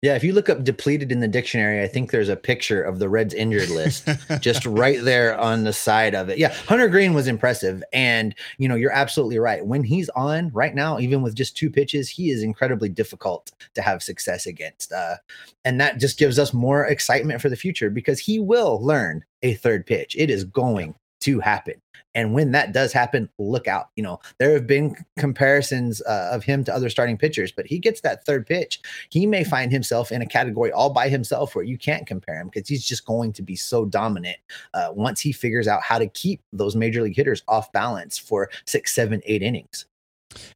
Yeah, 0.00 0.14
if 0.14 0.22
you 0.22 0.32
look 0.32 0.48
up 0.48 0.62
depleted 0.62 1.10
in 1.10 1.18
the 1.18 1.26
dictionary, 1.26 1.82
I 1.82 1.88
think 1.88 2.12
there's 2.12 2.28
a 2.28 2.36
picture 2.36 2.80
of 2.80 3.00
the 3.00 3.08
Reds 3.08 3.34
injured 3.34 3.70
list 3.70 4.08
just 4.40 4.64
right 4.64 5.02
there 5.02 5.36
on 5.36 5.64
the 5.64 5.72
side 5.72 6.14
of 6.14 6.28
it. 6.28 6.38
Yeah, 6.38 6.54
Hunter 6.68 6.88
Greene 6.88 7.14
was 7.14 7.26
impressive. 7.26 7.82
And, 7.92 8.32
you 8.58 8.68
know, 8.68 8.76
you're 8.76 8.92
absolutely 8.92 9.40
right. 9.40 9.66
When 9.66 9.82
he's 9.82 10.08
on 10.10 10.50
right 10.50 10.72
now, 10.72 11.00
even 11.00 11.20
with 11.20 11.34
just 11.34 11.56
two 11.56 11.68
pitches, 11.68 12.08
he 12.08 12.30
is 12.30 12.44
incredibly 12.44 12.88
difficult 12.88 13.50
to 13.74 13.82
have 13.82 14.00
success 14.04 14.46
against. 14.46 14.92
Uh, 14.92 15.16
and 15.64 15.80
that 15.80 15.98
just 15.98 16.16
gives 16.16 16.38
us 16.38 16.54
more 16.54 16.86
excitement 16.86 17.42
for 17.42 17.48
the 17.48 17.56
future 17.56 17.90
because 17.90 18.20
he 18.20 18.38
will 18.38 18.80
learn 18.80 19.24
a 19.42 19.54
third 19.54 19.84
pitch. 19.84 20.14
It 20.16 20.30
is 20.30 20.44
going 20.44 20.94
to 21.20 21.40
happen. 21.40 21.80
And 22.14 22.34
when 22.34 22.52
that 22.52 22.72
does 22.72 22.92
happen, 22.92 23.28
look 23.38 23.68
out. 23.68 23.90
You 23.94 24.02
know, 24.02 24.18
there 24.38 24.52
have 24.52 24.66
been 24.66 24.96
comparisons 25.18 26.02
uh, 26.02 26.30
of 26.32 26.42
him 26.42 26.64
to 26.64 26.74
other 26.74 26.90
starting 26.90 27.16
pitchers, 27.16 27.52
but 27.52 27.66
he 27.66 27.78
gets 27.78 28.00
that 28.00 28.24
third 28.24 28.46
pitch. 28.46 28.80
He 29.10 29.26
may 29.26 29.44
find 29.44 29.70
himself 29.70 30.10
in 30.10 30.22
a 30.22 30.26
category 30.26 30.72
all 30.72 30.90
by 30.90 31.08
himself 31.08 31.54
where 31.54 31.64
you 31.64 31.78
can't 31.78 32.06
compare 32.06 32.40
him 32.40 32.48
because 32.52 32.68
he's 32.68 32.84
just 32.84 33.04
going 33.04 33.32
to 33.34 33.42
be 33.42 33.56
so 33.56 33.84
dominant 33.84 34.38
uh, 34.74 34.88
once 34.92 35.20
he 35.20 35.32
figures 35.32 35.68
out 35.68 35.82
how 35.82 35.98
to 35.98 36.08
keep 36.08 36.40
those 36.52 36.74
major 36.74 37.02
league 37.02 37.16
hitters 37.16 37.42
off 37.46 37.70
balance 37.72 38.18
for 38.18 38.50
six, 38.64 38.94
seven, 38.94 39.20
eight 39.24 39.42
innings. 39.42 39.86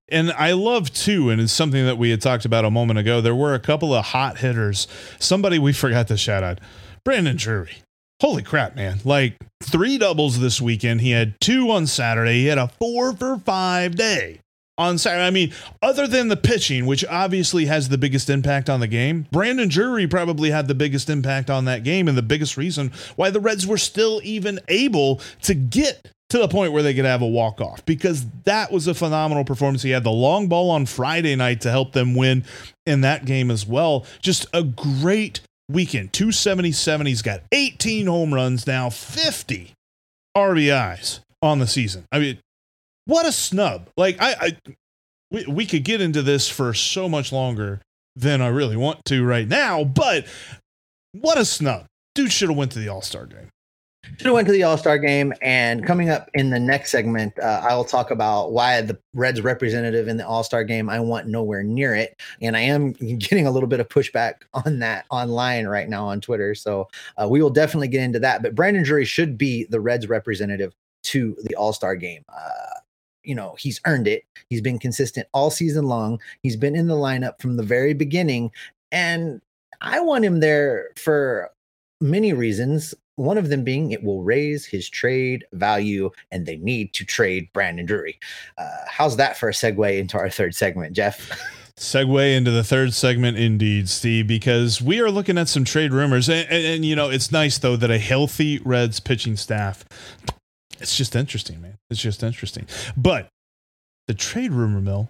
And 0.09 0.33
I 0.33 0.53
love 0.53 0.93
too, 0.93 1.31
and 1.31 1.41
it's 1.41 1.53
something 1.53 1.85
that 1.87 1.97
we 1.97 2.11
had 2.11 2.21
talked 2.21 2.45
about 2.45 2.65
a 2.65 2.71
moment 2.71 2.99
ago. 2.99 3.21
There 3.21 3.35
were 3.35 3.55
a 3.55 3.61
couple 3.61 3.95
of 3.95 4.07
hot 4.07 4.39
hitters. 4.39 4.87
Somebody 5.19 5.59
we 5.59 5.73
forgot 5.73 6.09
to 6.09 6.17
shout 6.17 6.43
out, 6.43 6.61
Brandon 7.05 7.37
Drury 7.37 7.83
holy 8.23 8.43
crap, 8.43 8.77
man. 8.77 9.01
Like 9.05 9.37
three 9.65 9.99
doubles 9.99 10.39
this 10.39 10.61
weekend. 10.61 11.01
He 11.01 11.11
had 11.11 11.35
two 11.41 11.71
on 11.71 11.89
Saturday. 11.89 12.35
He 12.35 12.47
had 12.47 12.57
a 12.57 12.69
four 12.69 13.13
for 13.13 13.37
five 13.39 13.97
day 13.97 14.39
on 14.79 14.97
Saturday. 14.97 15.27
I 15.27 15.31
mean, 15.31 15.53
other 15.83 16.07
than 16.07 16.29
the 16.29 16.37
pitching, 16.37 16.87
which 16.87 17.05
obviously 17.05 17.67
has 17.67 17.89
the 17.89 17.99
biggest 17.99 18.31
impact 18.31 18.71
on 18.71 18.79
the 18.79 18.87
game, 18.87 19.27
Brandon 19.33 19.69
Drury 19.69 20.07
probably 20.07 20.51
had 20.51 20.69
the 20.69 20.75
biggest 20.75 21.11
impact 21.11 21.51
on 21.51 21.65
that 21.65 21.83
game 21.83 22.07
and 22.07 22.17
the 22.17 22.23
biggest 22.23 22.57
reason 22.57 22.93
why 23.17 23.31
the 23.31 23.41
Reds 23.41 23.67
were 23.67 23.77
still 23.77 24.21
even 24.23 24.61
able 24.69 25.21
to 25.43 25.55
get 25.55 26.09
to 26.31 26.39
the 26.39 26.49
point 26.49 26.73
where 26.73 26.85
they 26.85 26.95
could 26.95 27.05
have 27.05 27.23
a 27.23 27.27
walk 27.27 27.61
off 27.61 27.85
because 27.85 28.25
that 28.45 28.71
was 28.71 28.87
a 28.87 28.95
phenomenal 28.95 29.45
performance. 29.45 29.83
He 29.83 29.91
had 29.91 30.05
the 30.05 30.13
long 30.13 30.47
ball 30.47 30.71
on 30.71 30.87
Friday 30.87 31.35
night 31.35 31.61
to 31.63 31.71
help 31.73 31.93
them 31.93 32.15
win 32.15 32.45
in 32.87 33.01
that 33.01 33.25
game 33.25 33.51
as 33.51 33.67
well. 33.67 34.07
Just 34.23 34.47
a 34.55 34.63
great 34.63 35.41
weekend. 35.73 36.13
277. 36.13 37.07
He's 37.07 37.23
got 37.23 37.43
18 37.53 38.07
home 38.07 38.33
runs 38.33 38.67
now, 38.67 38.91
50 38.91 39.73
RBIs 40.37 41.21
on 41.41 41.59
the 41.59 41.67
season. 41.67 42.05
I 42.13 42.19
mean, 42.19 42.39
what 43.07 43.27
a 43.27 43.33
snub. 43.33 43.89
Like 43.97 44.17
I, 44.21 44.35
I 44.41 44.57
we, 45.31 45.47
we 45.47 45.67
could 45.67 45.85
get 45.85 46.01
into 46.01 46.23
this 46.23 46.49
for 46.49 46.75
so 46.75 47.09
much 47.09 47.33
longer 47.33 47.81
than 48.15 48.41
I 48.43 48.49
really 48.49 48.77
want 48.77 49.05
to 49.07 49.25
right 49.25 49.49
now, 49.49 49.85
but 49.85 50.27
what 51.13 51.39
a 51.39 51.45
snub. 51.45 51.87
Dude 52.15 52.33
should 52.33 52.51
have 52.51 52.59
went 52.59 52.73
to 52.73 52.79
the 52.79 52.89
All-Star 52.89 53.27
game. 53.27 53.49
Should 54.05 54.27
have 54.27 54.35
went 54.35 54.47
to 54.49 54.53
the 54.53 54.65
All 54.65 54.77
Star 54.77 54.99
game, 54.99 55.33
and 55.43 55.87
coming 55.87 56.11
up 56.11 56.29
in 56.35 56.51
the 56.51 56.59
next 56.59 56.91
segment, 56.91 57.39
uh, 57.39 57.61
I'll 57.65 57.85
talk 57.85 58.11
about 58.11 58.53
why 58.53 58.81
the 58.81 58.99
Reds 59.15 59.41
representative 59.41 60.09
in 60.09 60.17
the 60.17 60.27
All 60.27 60.43
Star 60.43 60.65
game 60.65 60.91
I 60.91 61.01
want 61.01 61.29
nowhere 61.29 61.63
near 61.63 61.95
it, 61.95 62.21
and 62.41 62.57
I 62.57 62.61
am 62.61 62.93
getting 63.19 63.47
a 63.47 63.51
little 63.51 63.69
bit 63.69 63.81
of 63.81 63.89
pushback 63.89 64.43
on 64.55 64.81
that 64.81 65.07
online 65.11 65.67
right 65.67 65.89
now 65.89 66.07
on 66.07 66.21
Twitter. 66.21 66.55
So 66.55 66.89
uh, 67.17 67.29
we 67.29 67.41
will 67.41 67.51
definitely 67.51 67.89
get 67.89 68.03
into 68.03 68.19
that. 68.21 68.43
But 68.43 68.55
Brandon 68.55 68.83
Drury 68.83 69.05
should 69.05 69.39
be 69.39 69.65
the 69.65 69.81
Reds 69.81 70.09
representative 70.09 70.75
to 71.05 71.37
the 71.45 71.55
All 71.55 71.73
Star 71.73 71.95
game. 71.95 72.25
Uh, 72.29 72.81
you 73.25 73.35
know 73.35 73.55
he's 73.59 73.81
earned 73.87 74.09
it. 74.09 74.25
He's 74.51 74.61
been 74.61 74.79
consistent 74.79 75.29
all 75.33 75.51
season 75.51 75.87
long. 75.87 76.21
He's 76.43 76.57
been 76.57 76.75
in 76.75 76.89
the 76.89 76.95
lineup 76.95 77.41
from 77.41 77.57
the 77.57 77.63
very 77.63 77.95
beginning, 77.95 78.51
and 78.91 79.41
I 79.81 80.01
want 80.01 80.25
him 80.25 80.41
there 80.41 80.91
for 80.97 81.51
many 82.01 82.33
reasons. 82.33 82.95
One 83.17 83.39
of 83.39 83.49
them 83.49 83.63
being 83.63 83.93
it 83.93 84.03
will 84.03 84.23
raise 84.23 84.65
his 84.65 84.89
trade 84.89 85.45
value, 85.53 86.11
and 86.31 86.47
they 86.47 86.57
need 86.57 86.95
to 86.95 87.05
trade 87.05 87.49
Brandon 87.53 87.85
Drury. 87.85 88.19
Uh, 88.57 88.69
how's 88.89 89.17
that 89.17 89.37
for 89.37 89.49
a 89.49 89.53
segue 89.53 89.99
into 89.99 90.17
our 90.17 90.31
third 90.31 90.55
segment, 90.55 90.95
Jeff? 90.95 91.31
segue 91.77 92.37
into 92.37 92.51
the 92.51 92.63
third 92.63 92.93
segment 92.93 93.39
indeed 93.39 93.89
steve 93.89 94.27
because 94.27 94.83
we 94.83 95.01
are 95.01 95.11
looking 95.11 95.39
at 95.39 95.49
some 95.49 95.65
trade 95.65 95.91
rumors 95.91 96.29
and, 96.29 96.47
and, 96.51 96.65
and, 96.65 96.85
you 96.85 96.95
know 96.95 97.09
it's 97.09 97.33
nice 97.33 97.59
though 97.59 97.77
that 97.77 97.91
a 97.91 97.99
healthy 97.99 98.59
reds 98.59 99.01
pitching 99.01 99.37
staff 99.37 99.85
it's 100.79 100.97
just 100.97 101.17
interesting 101.17 101.63
man 101.63 101.79
it's 101.89 102.01
just 102.01 102.23
interesting 102.23 102.67
but 102.95 103.27
the 104.07 104.13
trade 104.15 104.53
rumor 104.53 104.83
mill 104.83 105.09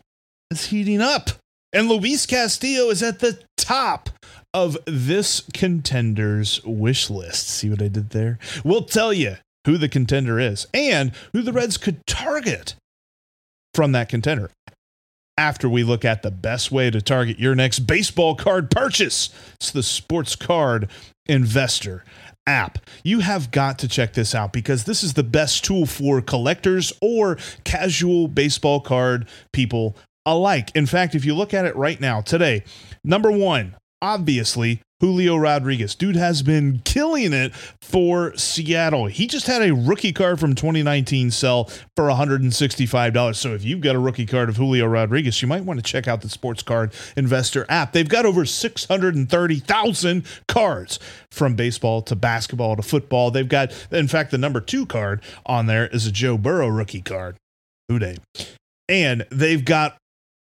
is 0.52 0.66
heating 0.66 1.00
up 1.00 1.30
and 1.72 1.88
luis 1.88 2.26
castillo 2.26 2.90
is 2.90 3.02
at 3.02 3.20
the 3.20 3.38
top 3.56 4.10
of 4.54 4.76
this 4.86 5.42
contender's 5.54 6.62
wish 6.64 7.08
list. 7.08 7.48
See 7.48 7.70
what 7.70 7.82
I 7.82 7.88
did 7.88 8.10
there? 8.10 8.38
We'll 8.64 8.84
tell 8.84 9.12
you 9.12 9.36
who 9.66 9.78
the 9.78 9.88
contender 9.88 10.38
is 10.38 10.66
and 10.74 11.12
who 11.32 11.42
the 11.42 11.52
Reds 11.52 11.76
could 11.76 12.06
target 12.06 12.74
from 13.74 13.92
that 13.92 14.08
contender 14.08 14.50
after 15.38 15.68
we 15.68 15.82
look 15.82 16.04
at 16.04 16.22
the 16.22 16.30
best 16.30 16.70
way 16.70 16.90
to 16.90 17.00
target 17.00 17.38
your 17.38 17.54
next 17.54 17.80
baseball 17.80 18.34
card 18.34 18.70
purchase. 18.70 19.30
It's 19.54 19.70
the 19.70 19.82
Sports 19.82 20.36
Card 20.36 20.88
Investor 21.26 22.04
app. 22.46 22.78
You 23.02 23.20
have 23.20 23.50
got 23.50 23.78
to 23.78 23.88
check 23.88 24.12
this 24.12 24.34
out 24.34 24.52
because 24.52 24.84
this 24.84 25.02
is 25.02 25.14
the 25.14 25.22
best 25.22 25.64
tool 25.64 25.86
for 25.86 26.20
collectors 26.20 26.92
or 27.00 27.38
casual 27.64 28.28
baseball 28.28 28.80
card 28.80 29.26
people 29.52 29.96
alike. 30.26 30.70
In 30.74 30.86
fact, 30.86 31.14
if 31.14 31.24
you 31.24 31.34
look 31.34 31.54
at 31.54 31.64
it 31.64 31.76
right 31.76 32.00
now, 32.00 32.20
today, 32.20 32.64
number 33.04 33.30
one, 33.30 33.76
obviously 34.00 34.82
Julio 35.02 35.36
Rodriguez. 35.36 35.96
Dude 35.96 36.14
has 36.14 36.42
been 36.42 36.80
killing 36.84 37.32
it 37.32 37.52
for 37.80 38.36
Seattle. 38.36 39.06
He 39.06 39.26
just 39.26 39.48
had 39.48 39.60
a 39.60 39.74
rookie 39.74 40.12
card 40.12 40.38
from 40.38 40.54
2019 40.54 41.32
sell 41.32 41.64
for 41.96 42.06
$165. 42.06 43.34
So 43.34 43.52
if 43.52 43.64
you've 43.64 43.80
got 43.80 43.96
a 43.96 43.98
rookie 43.98 44.26
card 44.26 44.48
of 44.48 44.56
Julio 44.56 44.86
Rodriguez, 44.86 45.42
you 45.42 45.48
might 45.48 45.64
want 45.64 45.80
to 45.80 45.82
check 45.82 46.06
out 46.06 46.20
the 46.20 46.28
Sports 46.28 46.62
Card 46.62 46.92
Investor 47.16 47.66
app. 47.68 47.92
They've 47.92 48.08
got 48.08 48.24
over 48.24 48.46
630,000 48.46 50.26
cards 50.46 51.00
from 51.32 51.56
baseball 51.56 52.02
to 52.02 52.14
basketball 52.14 52.76
to 52.76 52.82
football. 52.82 53.32
They've 53.32 53.48
got, 53.48 53.72
in 53.90 54.06
fact, 54.06 54.30
the 54.30 54.38
number 54.38 54.60
two 54.60 54.86
card 54.86 55.20
on 55.44 55.66
there 55.66 55.88
is 55.88 56.06
a 56.06 56.12
Joe 56.12 56.38
Burrow 56.38 56.68
rookie 56.68 57.02
card. 57.02 57.38
Who 57.88 57.98
day? 57.98 58.18
And 58.88 59.26
they've 59.32 59.64
got 59.64 59.96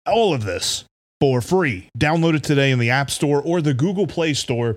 all 0.06 0.34
of 0.34 0.44
this 0.44 0.84
for 1.20 1.40
free. 1.40 1.88
Download 1.98 2.34
it 2.34 2.42
today 2.42 2.70
in 2.70 2.78
the 2.78 2.90
App 2.90 3.10
Store 3.10 3.40
or 3.42 3.60
the 3.60 3.74
Google 3.74 4.06
Play 4.06 4.34
Store 4.34 4.76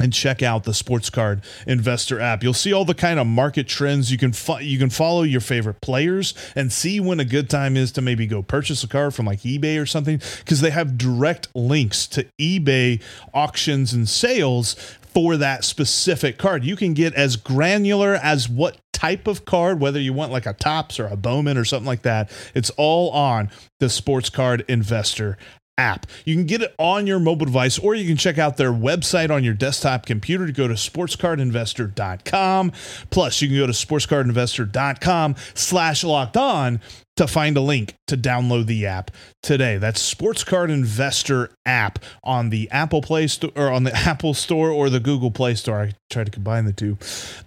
and 0.00 0.12
check 0.12 0.42
out 0.42 0.64
the 0.64 0.74
sports 0.74 1.10
card 1.10 1.42
investor 1.66 2.18
app. 2.18 2.42
You'll 2.42 2.54
see 2.54 2.72
all 2.72 2.84
the 2.84 2.94
kind 2.94 3.20
of 3.20 3.26
market 3.26 3.68
trends. 3.68 4.10
You 4.10 4.18
can 4.18 4.32
fo- 4.32 4.58
you 4.58 4.78
can 4.78 4.90
follow 4.90 5.22
your 5.22 5.40
favorite 5.42 5.80
players 5.82 6.34
and 6.56 6.72
see 6.72 7.00
when 7.00 7.20
a 7.20 7.24
good 7.24 7.50
time 7.50 7.76
is 7.76 7.92
to 7.92 8.00
maybe 8.00 8.26
go 8.26 8.42
purchase 8.42 8.82
a 8.82 8.88
card 8.88 9.14
from 9.14 9.26
like 9.26 9.40
ebay 9.40 9.80
or 9.80 9.86
something 9.86 10.20
because 10.38 10.60
they 10.60 10.70
have 10.70 10.96
direct 10.96 11.48
links 11.54 12.06
to 12.08 12.26
ebay 12.40 13.02
auctions 13.34 13.92
and 13.92 14.08
sales 14.08 14.74
for 15.12 15.36
that 15.36 15.64
specific 15.64 16.38
card. 16.38 16.64
You 16.64 16.76
can 16.76 16.94
get 16.94 17.14
as 17.14 17.36
granular 17.36 18.14
as 18.14 18.48
what 18.48 18.78
type 19.00 19.26
of 19.26 19.46
card 19.46 19.80
whether 19.80 19.98
you 19.98 20.12
want 20.12 20.30
like 20.30 20.44
a 20.44 20.52
Topps 20.52 21.00
or 21.00 21.06
a 21.06 21.16
bowman 21.16 21.56
or 21.56 21.64
something 21.64 21.86
like 21.86 22.02
that 22.02 22.30
it's 22.54 22.68
all 22.76 23.10
on 23.12 23.50
the 23.78 23.88
sports 23.88 24.28
card 24.28 24.62
investor 24.68 25.38
app. 25.80 26.06
You 26.26 26.34
can 26.34 26.44
get 26.44 26.60
it 26.60 26.74
on 26.78 27.06
your 27.06 27.18
mobile 27.18 27.46
device 27.46 27.78
or 27.78 27.94
you 27.94 28.06
can 28.06 28.18
check 28.18 28.36
out 28.36 28.58
their 28.58 28.72
website 28.72 29.30
on 29.30 29.42
your 29.42 29.54
desktop 29.54 30.04
computer 30.04 30.46
to 30.46 30.52
go 30.52 30.68
to 30.68 30.74
sportscardinvestor.com. 30.74 32.72
Plus, 33.08 33.40
you 33.40 33.48
can 33.48 33.56
go 33.56 33.66
to 33.66 33.72
sportscardinvestor.com 33.72 35.36
slash 35.54 36.04
locked 36.04 36.36
on 36.36 36.80
to 37.16 37.26
find 37.26 37.56
a 37.56 37.60
link 37.60 37.94
to 38.06 38.16
download 38.16 38.66
the 38.66 38.86
app 38.86 39.10
today. 39.42 39.78
That's 39.78 40.00
Sports 40.00 40.44
Card 40.44 40.70
Investor 40.70 41.50
app 41.66 41.98
on 42.22 42.50
the 42.50 42.70
Apple 42.70 43.02
Play 43.02 43.26
Store 43.26 43.50
or 43.56 43.70
on 43.70 43.84
the 43.84 43.94
Apple 43.94 44.34
Store 44.34 44.70
or 44.70 44.90
the 44.90 45.00
Google 45.00 45.30
Play 45.30 45.54
Store. 45.54 45.80
I 45.80 45.92
tried 46.10 46.24
to 46.24 46.32
combine 46.32 46.66
the 46.66 46.72
two. 46.72 46.98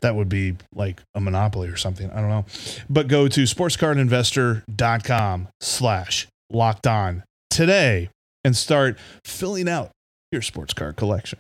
That 0.02 0.16
would 0.16 0.30
be 0.30 0.56
like 0.74 1.02
a 1.16 1.22
monopoly 1.22 1.70
or 1.70 1.78
something. 1.78 2.10
I 2.12 2.16
don't 2.16 2.30
know. 2.30 2.46
But 2.90 3.08
go 3.08 3.28
to 3.28 3.44
sportscardinvestor.com 3.44 5.48
slash 5.62 6.28
locked 6.52 6.88
on 6.88 7.24
today 7.50 8.10
and 8.44 8.56
start 8.56 8.98
filling 9.24 9.70
out 9.70 9.92
your 10.32 10.42
sports 10.42 10.74
car 10.74 10.94
collection. 10.94 11.40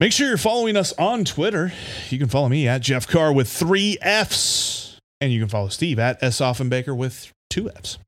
Make 0.00 0.12
sure 0.12 0.28
you're 0.28 0.36
following 0.36 0.76
us 0.76 0.92
on 0.92 1.24
Twitter. 1.24 1.72
You 2.08 2.18
can 2.18 2.28
follow 2.28 2.48
me 2.48 2.68
at 2.68 2.82
Jeff 2.82 3.08
Carr 3.08 3.32
with 3.32 3.48
three 3.48 3.98
F's. 4.00 4.98
And 5.20 5.32
you 5.32 5.40
can 5.40 5.48
follow 5.48 5.68
Steve 5.68 5.98
at 5.98 6.22
S. 6.22 6.40
Offenbaker 6.40 6.96
with 6.96 7.32
two 7.50 7.68
F's. 7.70 7.98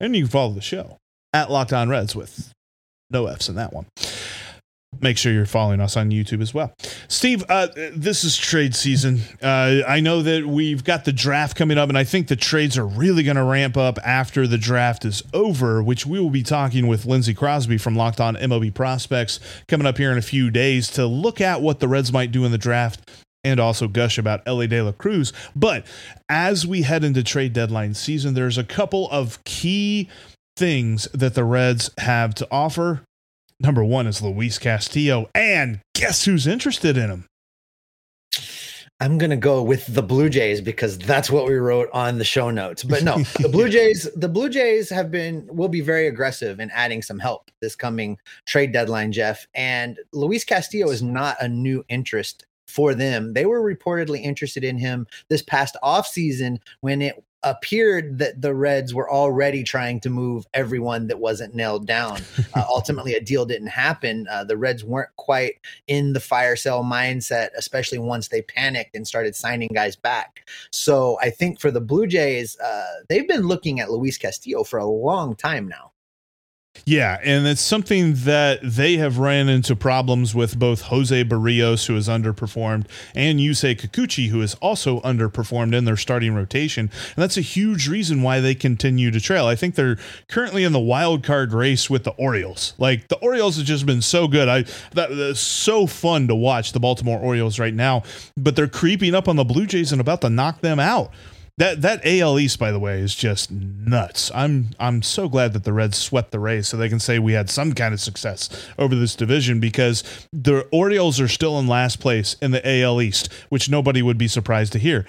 And 0.00 0.16
you 0.16 0.22
can 0.22 0.30
follow 0.30 0.52
the 0.52 0.62
show 0.62 0.96
at 1.34 1.50
Locked 1.50 1.72
On 1.72 1.90
Reds 1.90 2.16
with 2.16 2.52
no 3.10 3.26
F's 3.26 3.48
in 3.48 3.56
that 3.56 3.72
one 3.72 3.86
make 5.00 5.18
sure 5.18 5.32
you're 5.32 5.46
following 5.46 5.80
us 5.80 5.96
on 5.96 6.10
YouTube 6.10 6.40
as 6.40 6.52
well. 6.52 6.74
Steve, 7.08 7.44
uh, 7.48 7.68
this 7.94 8.24
is 8.24 8.36
trade 8.36 8.74
season. 8.74 9.20
Uh, 9.42 9.82
I 9.86 10.00
know 10.00 10.22
that 10.22 10.46
we've 10.46 10.84
got 10.84 11.04
the 11.04 11.12
draft 11.12 11.56
coming 11.56 11.78
up, 11.78 11.88
and 11.88 11.98
I 11.98 12.04
think 12.04 12.28
the 12.28 12.36
trades 12.36 12.76
are 12.78 12.86
really 12.86 13.22
going 13.22 13.36
to 13.36 13.44
ramp 13.44 13.76
up 13.76 13.98
after 14.04 14.46
the 14.46 14.58
draft 14.58 15.04
is 15.04 15.22
over, 15.32 15.82
which 15.82 16.06
we 16.06 16.20
will 16.20 16.30
be 16.30 16.42
talking 16.42 16.86
with 16.86 17.06
Lindsey 17.06 17.34
Crosby 17.34 17.78
from 17.78 17.96
Locked 17.96 18.20
On 18.20 18.36
MLB 18.36 18.72
Prospects 18.74 19.40
coming 19.68 19.86
up 19.86 19.98
here 19.98 20.12
in 20.12 20.18
a 20.18 20.22
few 20.22 20.50
days 20.50 20.88
to 20.92 21.06
look 21.06 21.40
at 21.40 21.62
what 21.62 21.80
the 21.80 21.88
Reds 21.88 22.12
might 22.12 22.32
do 22.32 22.44
in 22.44 22.52
the 22.52 22.58
draft 22.58 23.10
and 23.44 23.60
also 23.60 23.86
gush 23.86 24.18
about 24.18 24.42
Elly 24.46 24.66
De 24.66 24.80
La 24.80 24.92
Cruz. 24.92 25.32
But 25.54 25.86
as 26.28 26.66
we 26.66 26.82
head 26.82 27.04
into 27.04 27.22
trade 27.22 27.52
deadline 27.52 27.94
season, 27.94 28.34
there's 28.34 28.58
a 28.58 28.64
couple 28.64 29.08
of 29.10 29.42
key 29.44 30.08
things 30.56 31.08
that 31.12 31.34
the 31.34 31.44
Reds 31.44 31.90
have 31.98 32.34
to 32.36 32.48
offer 32.50 33.02
Number 33.60 33.84
one 33.84 34.06
is 34.06 34.20
Luis 34.20 34.58
Castillo. 34.58 35.28
And 35.34 35.80
guess 35.94 36.24
who's 36.24 36.46
interested 36.46 36.96
in 36.96 37.10
him? 37.10 37.26
I'm 39.00 39.18
gonna 39.18 39.36
go 39.36 39.62
with 39.62 39.86
the 39.92 40.02
Blue 40.02 40.28
Jays 40.28 40.60
because 40.60 40.98
that's 40.98 41.28
what 41.28 41.46
we 41.46 41.54
wrote 41.54 41.88
on 41.92 42.18
the 42.18 42.24
show 42.24 42.50
notes. 42.50 42.84
But 42.84 43.02
no, 43.02 43.18
the 43.40 43.48
Blue 43.48 43.68
Jays, 43.70 44.08
the 44.14 44.28
Blue 44.28 44.48
Jays 44.48 44.88
have 44.88 45.10
been 45.10 45.46
will 45.50 45.68
be 45.68 45.80
very 45.80 46.06
aggressive 46.06 46.60
in 46.60 46.70
adding 46.70 47.02
some 47.02 47.18
help 47.18 47.50
this 47.60 47.74
coming 47.74 48.18
trade 48.46 48.72
deadline, 48.72 49.12
Jeff. 49.12 49.46
And 49.54 49.98
Luis 50.12 50.44
Castillo 50.44 50.90
is 50.90 51.02
not 51.02 51.36
a 51.40 51.48
new 51.48 51.84
interest 51.88 52.46
for 52.68 52.94
them. 52.94 53.34
They 53.34 53.46
were 53.46 53.60
reportedly 53.60 54.22
interested 54.22 54.64
in 54.64 54.78
him 54.78 55.06
this 55.28 55.42
past 55.42 55.76
offseason 55.82 56.58
when 56.80 57.02
it 57.02 57.22
appeared 57.44 58.18
that 58.18 58.40
the 58.40 58.54
Reds 58.54 58.94
were 58.94 59.10
already 59.10 59.62
trying 59.62 60.00
to 60.00 60.10
move 60.10 60.46
everyone 60.54 61.06
that 61.08 61.18
wasn't 61.18 61.54
nailed 61.54 61.86
down. 61.86 62.20
Uh, 62.54 62.64
ultimately, 62.68 63.14
a 63.14 63.20
deal 63.20 63.44
didn't 63.44 63.68
happen. 63.68 64.28
Uh, 64.30 64.44
the 64.44 64.56
Reds 64.56 64.84
weren't 64.84 65.14
quite 65.16 65.54
in 65.88 66.12
the 66.12 66.20
fire 66.20 66.54
sale 66.54 66.84
mindset, 66.84 67.48
especially 67.56 67.98
once 67.98 68.28
they 68.28 68.42
panicked 68.42 68.94
and 68.94 69.08
started 69.08 69.34
signing 69.34 69.70
guys 69.74 69.96
back. 69.96 70.48
So 70.70 71.18
I 71.20 71.30
think 71.30 71.58
for 71.58 71.72
the 71.72 71.80
Blue 71.80 72.06
Jays, 72.06 72.56
uh, 72.60 73.00
they've 73.08 73.26
been 73.26 73.48
looking 73.48 73.80
at 73.80 73.90
Luis 73.90 74.18
Castillo 74.18 74.62
for 74.62 74.78
a 74.78 74.86
long 74.86 75.34
time 75.34 75.66
now. 75.66 75.90
Yeah, 76.86 77.18
and 77.24 77.46
it's 77.46 77.62
something 77.62 78.12
that 78.24 78.60
they 78.62 78.98
have 78.98 79.18
ran 79.18 79.48
into 79.48 79.74
problems 79.74 80.34
with 80.34 80.58
both 80.58 80.82
Jose 80.82 81.24
Berrios, 81.24 81.86
who 81.86 81.94
has 81.94 82.08
underperformed, 82.08 82.86
and 83.14 83.38
Yusei 83.38 83.74
Kikuchi, 83.74 84.28
who 84.28 84.40
has 84.40 84.54
also 84.56 85.00
underperformed 85.00 85.74
in 85.74 85.86
their 85.86 85.96
starting 85.96 86.34
rotation. 86.34 86.90
And 87.16 87.22
that's 87.22 87.38
a 87.38 87.42
huge 87.42 87.88
reason 87.88 88.20
why 88.22 88.40
they 88.40 88.54
continue 88.54 89.10
to 89.10 89.20
trail. 89.20 89.46
I 89.46 89.56
think 89.56 89.76
they're 89.76 89.96
currently 90.28 90.62
in 90.62 90.72
the 90.72 90.80
wild 90.80 91.24
card 91.24 91.54
race 91.54 91.88
with 91.88 92.04
the 92.04 92.12
Orioles. 92.12 92.74
Like 92.76 93.08
the 93.08 93.16
Orioles 93.16 93.56
have 93.56 93.66
just 93.66 93.86
been 93.86 94.02
so 94.02 94.28
good. 94.28 94.48
I 94.48 94.62
that, 94.92 95.16
that's 95.16 95.40
so 95.40 95.86
fun 95.86 96.28
to 96.28 96.34
watch 96.34 96.72
the 96.72 96.80
Baltimore 96.80 97.18
Orioles 97.18 97.58
right 97.58 97.74
now, 97.74 98.02
but 98.36 98.56
they're 98.56 98.68
creeping 98.68 99.14
up 99.14 99.26
on 99.26 99.36
the 99.36 99.44
Blue 99.44 99.66
Jays 99.66 99.90
and 99.92 100.02
about 100.02 100.20
to 100.20 100.28
knock 100.28 100.60
them 100.60 100.78
out. 100.78 101.12
That 101.58 101.82
that 101.82 102.04
AL 102.04 102.40
East, 102.40 102.58
by 102.58 102.72
the 102.72 102.80
way, 102.80 102.98
is 102.98 103.14
just 103.14 103.50
nuts. 103.52 104.30
I'm 104.34 104.70
I'm 104.80 105.02
so 105.02 105.28
glad 105.28 105.52
that 105.52 105.62
the 105.62 105.72
Reds 105.72 105.96
swept 105.96 106.32
the 106.32 106.40
Rays 106.40 106.66
so 106.66 106.76
they 106.76 106.88
can 106.88 106.98
say 106.98 107.20
we 107.20 107.34
had 107.34 107.48
some 107.48 107.74
kind 107.74 107.94
of 107.94 108.00
success 108.00 108.48
over 108.76 108.96
this 108.96 109.14
division 109.14 109.60
because 109.60 110.02
the 110.32 110.68
Orioles 110.72 111.20
are 111.20 111.28
still 111.28 111.58
in 111.60 111.68
last 111.68 112.00
place 112.00 112.34
in 112.42 112.50
the 112.50 112.82
AL 112.82 113.00
East, 113.00 113.32
which 113.50 113.70
nobody 113.70 114.02
would 114.02 114.18
be 114.18 114.26
surprised 114.26 114.72
to 114.72 114.80
hear. 114.80 115.06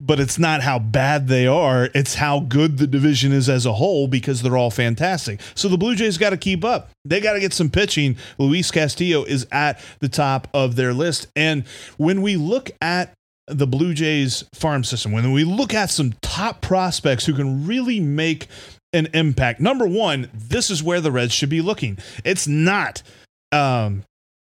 But 0.00 0.20
it's 0.20 0.38
not 0.38 0.62
how 0.62 0.78
bad 0.78 1.28
they 1.28 1.46
are, 1.46 1.90
it's 1.94 2.14
how 2.14 2.40
good 2.40 2.78
the 2.78 2.86
division 2.86 3.32
is 3.32 3.50
as 3.50 3.66
a 3.66 3.74
whole 3.74 4.08
because 4.08 4.40
they're 4.40 4.56
all 4.56 4.70
fantastic. 4.70 5.40
So 5.54 5.68
the 5.68 5.78
Blue 5.78 5.94
Jays 5.94 6.18
got 6.18 6.30
to 6.30 6.36
keep 6.36 6.64
up. 6.64 6.90
They 7.04 7.20
got 7.20 7.34
to 7.34 7.40
get 7.40 7.52
some 7.52 7.70
pitching. 7.70 8.16
Luis 8.38 8.70
Castillo 8.70 9.24
is 9.24 9.46
at 9.52 9.80
the 10.00 10.08
top 10.08 10.48
of 10.52 10.76
their 10.76 10.94
list. 10.94 11.28
And 11.36 11.64
when 11.96 12.22
we 12.22 12.36
look 12.36 12.70
at 12.80 13.14
the 13.46 13.66
Blue 13.66 13.94
Jays 13.94 14.44
farm 14.54 14.84
system, 14.84 15.12
when 15.12 15.32
we 15.32 15.44
look 15.44 15.74
at 15.74 15.90
some 15.90 16.14
top 16.22 16.60
prospects 16.60 17.26
who 17.26 17.34
can 17.34 17.66
really 17.66 18.00
make 18.00 18.48
an 18.92 19.08
impact, 19.12 19.60
number 19.60 19.86
one, 19.86 20.30
this 20.32 20.70
is 20.70 20.82
where 20.82 21.00
the 21.00 21.12
Reds 21.12 21.32
should 21.32 21.50
be 21.50 21.60
looking. 21.60 21.98
It's 22.24 22.46
not. 22.46 23.02
Um, 23.52 24.04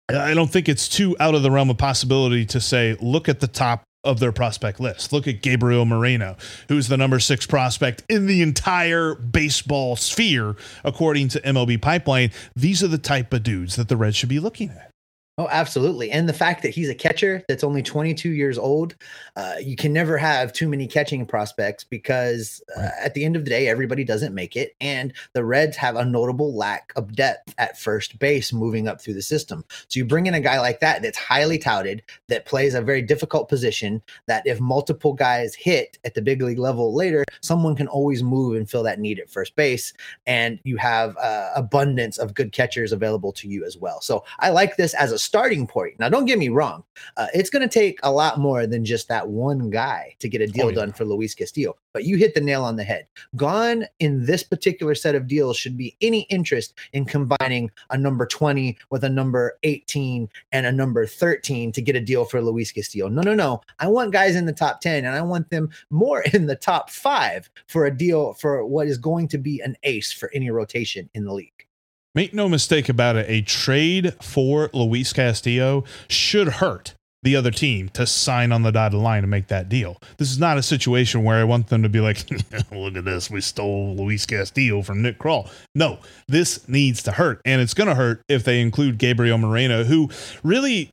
I 0.09 0.35
don't 0.35 0.51
think 0.51 0.69
it's 0.69 0.89
too 0.89 1.17
out 1.21 1.35
of 1.35 1.43
the 1.43 1.51
realm 1.51 1.71
of 1.71 1.79
possibility 1.79 2.45
to 2.47 2.61
say, 2.61 2.97
look 3.01 3.29
at 3.29 3.41
the 3.41 3.47
top 3.47 3.83
of 4.05 4.19
their 4.19 4.33
prospect 4.33 4.81
list. 4.81 5.13
Look 5.13 5.29
at 5.29 5.43
Gabriel 5.43 5.85
Moreno, 5.85 6.37
who's 6.69 6.89
the 6.89 6.97
number 6.97 7.21
six 7.21 7.47
prospect 7.47 8.03
in 8.09 8.27
the 8.27 8.43
entire 8.43 9.15
baseball 9.15 9.97
sphere, 9.97 10.57
according 10.85 11.29
to 11.29 11.41
MLB 11.41 11.81
Pipeline. 11.81 12.33
These 12.57 12.83
are 12.83 12.89
the 12.89 12.99
type 12.99 13.33
of 13.33 13.43
dudes 13.43 13.77
that 13.77 13.89
the 13.89 13.97
Reds 13.97 14.17
should 14.17 14.29
be 14.29 14.41
looking 14.41 14.71
at. 14.71 14.92
Oh, 15.39 15.49
absolutely. 15.51 16.11
And 16.11 16.29
the 16.29 16.35
fact 16.35 16.63
that 16.63 16.75
he's 16.75 16.91
a 16.91 16.95
catcher 16.95 17.43
that's 17.49 17.65
only 17.65 17.83
22 17.83 18.29
years 18.33 18.59
old, 18.59 18.95
uh, 19.35 19.55
you 19.63 19.77
can 19.77 19.91
never 19.91 20.19
have 20.19 20.53
too 20.53 20.69
many 20.69 20.87
catching 20.87 21.25
prospects 21.25 21.85
because 21.85 22.63
uh, 22.77 22.91
at 23.01 23.15
the 23.15 23.25
end 23.25 23.35
of 23.35 23.45
the 23.45 23.51
day, 23.51 23.67
everybody 23.67 24.05
doesn't 24.05 24.35
make 24.35 24.57
it. 24.57 24.77
And 24.79 25.15
the 25.33 25.43
Reds 25.43 25.75
have 25.79 25.97
a 25.97 26.05
notable 26.05 26.55
lack 26.55 26.93
of 26.97 27.17
depth 27.17 27.55
at 27.57 27.79
first 27.79 28.19
base 28.19 28.53
moving 28.53 28.87
up 28.87 29.01
through 29.01 29.15
the 29.15 29.23
system. 29.23 29.65
So 29.89 30.01
you 30.01 30.05
bring 30.05 30.27
in 30.27 30.35
a 30.35 30.41
guy 30.41 30.61
like 30.61 30.81
that 30.81 31.01
that's 31.01 31.17
highly 31.17 31.57
touted, 31.57 32.03
that 32.29 32.45
plays 32.45 32.75
a 32.75 32.83
very 32.83 33.01
difficult 33.01 33.49
position, 33.49 34.03
that 34.27 34.47
if 34.47 34.61
multiple 34.61 35.15
guys 35.15 35.55
hit 35.55 35.97
at 36.05 36.13
the 36.13 36.21
big 36.21 36.43
league 36.43 36.59
level 36.59 36.95
later, 36.95 37.25
someone 37.41 37.75
can 37.75 37.89
always 37.89 38.23
move 38.23 38.55
and 38.55 38.69
fill 38.69 38.83
that 38.83 39.01
need 39.01 39.19
at 39.19 39.31
first 39.31 39.57
base. 39.57 39.95
And 40.27 40.61
you 40.65 40.77
have 40.77 41.17
uh, 41.17 41.53
abundance 41.57 42.19
of 42.19 42.35
good 42.35 42.53
catchers 42.53 42.93
available 42.93 43.33
to 43.33 43.49
you 43.49 43.65
as 43.65 43.79
well. 43.79 44.03
So 44.03 44.25
I 44.39 44.51
like 44.51 44.77
this 44.77 44.93
as 44.93 45.11
a 45.11 45.22
starting 45.23 45.67
point. 45.67 45.99
Now, 45.99 46.09
don't 46.09 46.25
get 46.25 46.39
me 46.39 46.49
wrong. 46.49 46.85
Uh, 47.17 47.29
it's 47.33 47.51
going 47.51 47.67
to 47.67 47.73
take 47.73 47.99
a 48.03 48.11
lot 48.11 48.39
more 48.39 48.67
than 48.67 48.85
just 48.85 49.09
that 49.09 49.29
one 49.29 49.71
guy 49.71 50.15
to 50.19 50.29
get 50.29 50.41
a 50.41 50.47
deal 50.47 50.67
oh, 50.67 50.69
yeah. 50.71 50.75
done 50.75 50.93
for 50.93 51.05
Luis 51.05 51.35
Castillo. 51.35 51.77
But 51.93 52.05
you 52.05 52.17
hit 52.17 52.35
the 52.35 52.41
nail 52.41 52.65
on 52.65 52.77
the 52.77 52.85
head. 52.85 53.07
Gone 53.37 53.87
in 54.01 54.25
this 54.25 54.43
particular 54.43 54.95
set 54.95 55.15
of 55.15 55.27
deals 55.27 55.57
should 55.57 55.77
be 55.77 55.97
any 56.01 56.23
interest 56.23 56.75
in 56.93 57.05
combining 57.05 57.71
a 57.91 57.99
number 57.99 58.27
20 58.27 58.77
with 58.91 59.05
a 59.05 59.09
number 59.09 59.59
18 59.63 60.29
and 60.53 60.67
a 60.67 60.73
number 60.73 61.07
13 61.07 61.73
to 61.73 61.83
get 61.83 61.97
a 61.97 62.01
deal 62.01 62.25
for 62.25 62.41
Luis 62.41 62.73
Castillo. 62.73 63.09
No, 63.09 63.23
no, 63.23 63.35
no. 63.35 63.61
I 63.79 63.89
want 63.89 64.13
guys 64.13 64.37
in 64.37 64.47
the 64.47 64.53
top 64.53 64.81
10 64.81 65.05
and 65.05 65.15
I 65.15 65.23
want 65.23 65.51
them 65.51 65.71
more 65.91 66.23
in 66.33 66.47
the 66.47 66.57
top 66.57 66.91
five 66.91 67.49
for 67.67 67.87
a 67.87 67.97
deal 67.97 68.35
for 68.35 68.65
what 68.67 68.87
is 68.87 68.99
going 68.99 69.29
to 69.29 69.39
be 69.39 69.61
an 69.61 69.77
ace 69.83 70.13
for 70.13 70.31
any 70.35 70.51
rotation 70.51 71.09
in 71.15 71.25
the 71.25 71.33
league. 71.33 71.67
Make 72.15 72.35
no 72.35 72.47
mistake 72.47 72.91
about 72.91 73.17
it, 73.17 73.27
a 73.29 73.41
trade 73.41 74.15
for 74.23 74.69
Luis 74.75 75.15
Castillo 75.15 75.85
should 76.09 76.49
hurt 76.49 76.95
the 77.23 77.37
other 77.37 77.51
team 77.51 77.89
to 77.91 78.07
sign 78.07 78.53
on 78.53 78.63
the 78.63 78.73
dotted 78.73 78.99
line 78.99 79.23
to 79.23 79.29
make 79.29 79.47
that 79.47 79.69
deal. 79.69 79.97
This 80.19 80.31
is 80.31 80.39
not 80.39 80.59
a 80.59 80.63
situation 80.63 81.25
where 81.25 81.39
I 81.39 81.45
want 81.45 81.69
them 81.69 81.83
to 81.85 81.89
be 81.89 82.01
like, 82.01 82.29
look 82.73 82.97
at 82.97 83.05
this, 83.05 83.31
we 83.31 83.41
stole 83.41 83.97
Luis 83.97 84.27
Castillo 84.27 84.83
from 84.83 85.01
Nick 85.01 85.19
Krall. 85.19 85.51
No, 85.75 86.01
this 86.29 86.69
needs 86.69 87.03
to 87.05 87.13
hurt. 87.13 87.41
And 87.47 87.63
it's 87.63 87.75
going 87.75 87.89
to 87.89 87.95
hurt 87.95 88.23
if 88.29 88.45
they 88.45 88.61
include 88.61 88.99
Gabriel 88.99 89.39
Moreno, 89.39 89.85
who 89.85 90.11
really 90.43 90.91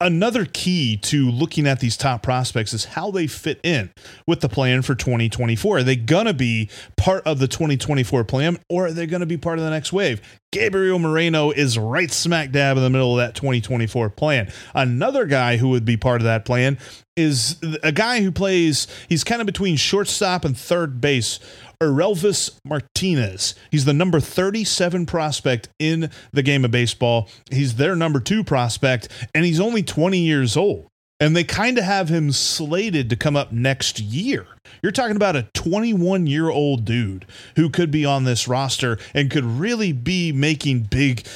another 0.00 0.46
key 0.46 0.96
to 0.96 1.30
looking 1.30 1.66
at 1.66 1.80
these 1.80 1.96
top 1.96 2.22
prospects 2.22 2.72
is 2.72 2.84
how 2.84 3.10
they 3.10 3.26
fit 3.26 3.60
in 3.62 3.90
with 4.26 4.40
the 4.40 4.48
plan 4.48 4.82
for 4.82 4.94
2024. 4.94 5.78
Are 5.78 5.82
they 5.82 5.96
going 5.96 6.26
to 6.26 6.34
be 6.34 6.70
part 6.96 7.26
of 7.26 7.38
the 7.38 7.48
2024 7.48 8.24
plan 8.24 8.58
or 8.70 8.86
are 8.86 8.92
they 8.92 9.06
going 9.06 9.20
to 9.20 9.26
be 9.26 9.36
part 9.36 9.58
of 9.58 9.64
the 9.64 9.70
next 9.70 9.92
wave? 9.92 10.22
Gabriel 10.50 10.98
Moreno 10.98 11.50
is 11.50 11.78
right 11.78 12.10
smack 12.10 12.50
dab 12.50 12.76
in 12.78 12.82
the 12.82 12.90
middle 12.90 13.12
of 13.12 13.18
that 13.18 13.34
2024 13.34 14.08
plan. 14.10 14.50
Another 14.74 15.26
guy 15.26 15.58
who 15.58 15.68
would 15.68 15.84
be 15.84 15.96
part 15.96 16.20
of 16.20 16.24
that 16.24 16.46
plan 16.46 16.78
is 17.16 17.56
a 17.82 17.92
guy 17.92 18.22
who 18.22 18.30
plays, 18.30 18.86
he's 19.08 19.24
kind 19.24 19.40
of 19.40 19.46
between 19.46 19.76
shortstop 19.76 20.44
and 20.44 20.56
third 20.56 21.00
base 21.00 21.40
Orelvis 21.80 22.58
Martinez. 22.64 23.54
He's 23.70 23.84
the 23.84 23.92
number 23.92 24.20
37 24.20 25.06
prospect 25.06 25.68
in 25.78 26.10
the 26.32 26.42
game 26.42 26.64
of 26.64 26.70
baseball. 26.70 27.28
He's 27.50 27.76
their 27.76 27.96
number 27.96 28.20
two 28.20 28.44
prospect, 28.44 29.08
and 29.34 29.44
he's 29.44 29.60
only 29.60 29.82
20 29.82 30.18
years 30.18 30.56
old. 30.56 30.86
And 31.18 31.34
they 31.34 31.44
kind 31.44 31.78
of 31.78 31.84
have 31.84 32.10
him 32.10 32.30
slated 32.30 33.08
to 33.08 33.16
come 33.16 33.36
up 33.36 33.50
next 33.50 33.98
year. 33.98 34.46
You're 34.82 34.92
talking 34.92 35.16
about 35.16 35.36
a 35.36 35.48
21 35.54 36.26
year 36.26 36.50
old 36.50 36.84
dude 36.84 37.24
who 37.56 37.70
could 37.70 37.90
be 37.90 38.04
on 38.04 38.24
this 38.24 38.46
roster 38.46 38.98
and 39.14 39.30
could 39.30 39.44
really 39.44 39.92
be 39.92 40.30
making 40.32 40.82
big 40.82 41.26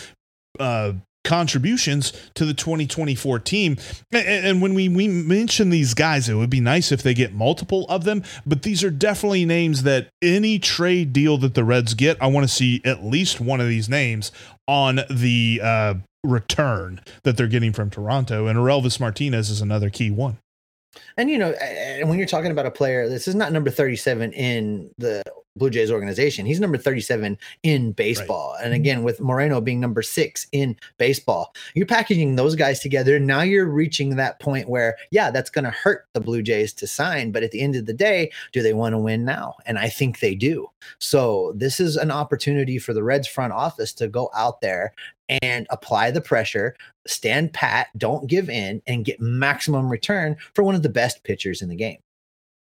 uh, 0.59 0.93
contributions 1.25 2.13
to 2.35 2.45
the 2.45 2.55
2024 2.55 3.39
team. 3.41 3.77
And, 4.13 4.47
and, 4.47 4.63
when 4.63 4.75
we, 4.75 4.89
we 4.89 5.09
mention 5.09 5.71
these 5.71 5.95
guys, 5.95 6.29
it 6.29 6.35
would 6.35 6.51
be 6.51 6.61
nice 6.61 6.93
if 6.93 7.03
they 7.03 7.15
get 7.15 7.33
multiple 7.33 7.87
of 7.89 8.05
them, 8.05 8.23
but 8.47 8.63
these 8.63 8.83
are 8.83 8.91
definitely 8.91 9.45
names 9.45 9.83
that 9.83 10.09
any 10.23 10.59
trade 10.59 11.13
deal 11.13 11.37
that 11.39 11.55
the 11.55 11.65
Reds 11.65 11.95
get, 11.95 12.17
I 12.21 12.27
want 12.27 12.49
to 12.49 12.53
see 12.53 12.81
at 12.85 13.05
least 13.05 13.41
one 13.41 13.61
of 13.61 13.69
these 13.69 13.89
names 13.89 14.33
on 14.67 15.01
the 15.11 15.61
uh, 15.63 15.95
return 16.25 17.01
that 17.23 17.37
they're 17.37 17.47
getting 17.47 17.73
from 17.73 17.91
Toronto. 17.91 18.47
Orelvis 18.47 19.01
Martinez 19.01 19.51
is 19.51 19.61
another 19.61 19.91
key 19.91 20.11
one. 20.11 20.39
And 21.17 21.31
you 21.31 21.39
know, 21.39 21.51
and 21.51 22.09
when 22.09 22.19
you're 22.19 22.27
talking 22.27 22.51
about 22.51 22.67
a 22.67 22.71
player, 22.71 23.09
this 23.09 23.29
is 23.29 23.35
not 23.35 23.53
number 23.53 23.71
37 23.71 24.33
in 24.33 24.91
the 24.99 25.23
Blue 25.57 25.71
Jays 25.71 25.91
organization. 25.91 26.47
He's 26.47 26.61
number 26.61 26.79
37 26.79 27.39
in 27.63 27.93
baseball. 27.93 28.53
Right. 28.53 28.65
And 28.65 28.73
mm-hmm. 28.73 28.81
again, 28.81 29.03
with 29.03 29.21
Moreno 29.21 29.61
being 29.61 29.81
number 29.81 30.03
six 30.03 30.47
in 30.53 30.77
baseball, 30.99 31.55
you're 31.75 31.87
packaging 31.87 32.37
those 32.37 32.55
guys 32.55 32.81
together. 32.81 33.19
Now 33.19 33.43
you're 33.43 33.69
reaching 33.69 34.17
that 34.17 34.41
point 34.41 34.69
where, 34.69 34.97
yeah, 35.11 35.31
that's 35.31 35.51
going 35.51 35.65
to 35.65 35.71
hurt 35.71 36.07
the 36.15 36.21
Blue 36.21 36.43
Jays 36.43 36.73
to 36.75 36.87
sign. 36.87 37.33
But 37.33 37.43
at 37.43 37.51
the 37.51 37.61
end 37.61 37.77
of 37.77 37.87
the 37.87 37.93
day, 37.93 38.31
do 38.53 38.63
they 38.63 38.75
want 38.75 38.95
to 38.95 38.99
win 38.99 39.25
now? 39.25 39.55
And 39.67 39.79
I 39.79 39.89
think 39.89 40.21
they 40.21 40.35
do. 40.35 40.69
So 40.99 41.53
this 41.57 41.81
is 41.81 41.97
an 41.97 42.11
opportunity 42.11 42.79
for 42.79 42.95
the 42.95 43.03
Reds 43.03 43.29
front 43.29 43.53
office 43.53 43.93
to 43.95 44.09
go 44.09 44.31
out 44.35 44.61
there 44.61 44.95
and 45.43 45.67
apply 45.71 46.11
the 46.11 46.21
pressure, 46.21 46.75
stand 47.07 47.53
pat, 47.53 47.89
don't 47.97 48.27
give 48.27 48.51
in, 48.51 48.83
and 48.87 49.05
get 49.05 49.21
maximum 49.21 49.89
return 49.89 50.37
for 50.55 50.65
one 50.65 50.75
of 50.75 50.83
the 50.83 50.89
best 50.89 51.23
pitchers 51.25 51.63
in 51.63 51.69
the 51.69 51.77
game. 51.77 51.99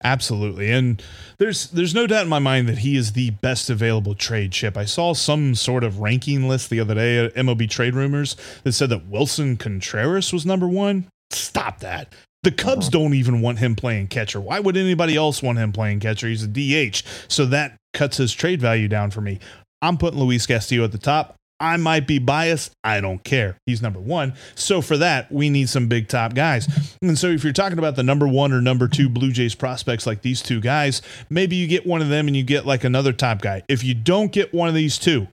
Absolutely. 0.03 0.71
And 0.71 1.01
there's 1.39 1.71
there's 1.71 1.95
no 1.95 2.05
doubt 2.05 2.23
in 2.23 2.29
my 2.29 2.39
mind 2.39 2.69
that 2.69 2.79
he 2.79 2.95
is 2.95 3.13
the 3.13 3.31
best 3.31 3.69
available 3.69 4.13
trade 4.13 4.51
chip. 4.51 4.77
I 4.77 4.85
saw 4.85 5.13
some 5.13 5.55
sort 5.55 5.83
of 5.83 5.99
ranking 5.99 6.47
list 6.47 6.69
the 6.69 6.79
other 6.79 6.93
day 6.93 7.25
at 7.25 7.33
MLB 7.35 7.67
Trade 7.69 7.95
Rumors 7.95 8.35
that 8.63 8.73
said 8.73 8.89
that 8.89 9.09
Willson 9.09 9.57
Contreras 9.57 10.31
was 10.31 10.45
number 10.45 10.67
1. 10.67 11.07
Stop 11.31 11.79
that. 11.79 12.13
The 12.43 12.51
Cubs 12.51 12.87
uh-huh. 12.87 12.99
don't 12.99 13.13
even 13.15 13.41
want 13.41 13.59
him 13.59 13.75
playing 13.75 14.07
catcher. 14.07 14.39
Why 14.39 14.59
would 14.59 14.77
anybody 14.77 15.15
else 15.15 15.41
want 15.41 15.57
him 15.57 15.71
playing 15.71 15.99
catcher? 15.99 16.27
He's 16.27 16.43
a 16.43 16.47
DH. 16.47 17.01
So 17.27 17.45
that 17.47 17.75
cuts 17.93 18.17
his 18.17 18.33
trade 18.33 18.61
value 18.61 18.87
down 18.87 19.09
for 19.09 19.21
me. 19.21 19.39
I'm 19.81 19.97
putting 19.97 20.19
Luis 20.19 20.45
Castillo 20.45 20.83
at 20.83 20.91
the 20.91 20.97
top. 20.97 21.36
I 21.59 21.77
might 21.77 22.05
be 22.05 22.19
biased. 22.19 22.71
I 22.83 23.01
don't 23.01 23.23
care. 23.23 23.57
He's 23.65 23.81
number 23.81 23.99
one. 23.99 24.33
So 24.55 24.81
for 24.81 24.97
that, 24.97 25.31
we 25.31 25.49
need 25.49 25.69
some 25.69 25.87
big 25.87 26.07
top 26.07 26.35
guys. 26.35 26.67
And 27.01 27.17
so 27.17 27.27
if 27.27 27.43
you're 27.43 27.53
talking 27.53 27.79
about 27.79 27.95
the 27.95 28.03
number 28.03 28.27
one 28.27 28.53
or 28.53 28.61
number 28.61 28.87
two 28.87 29.09
Blue 29.09 29.31
Jays 29.31 29.55
prospects 29.55 30.05
like 30.05 30.21
these 30.21 30.41
two 30.41 30.61
guys, 30.61 31.01
maybe 31.29 31.55
you 31.55 31.67
get 31.67 31.85
one 31.85 32.01
of 32.01 32.09
them 32.09 32.27
and 32.27 32.35
you 32.35 32.43
get 32.43 32.65
like 32.65 32.83
another 32.83 33.13
top 33.13 33.41
guy. 33.41 33.63
If 33.67 33.83
you 33.83 33.93
don't 33.93 34.31
get 34.31 34.53
one 34.53 34.69
of 34.69 34.75
these 34.75 34.97
two, 34.97 35.27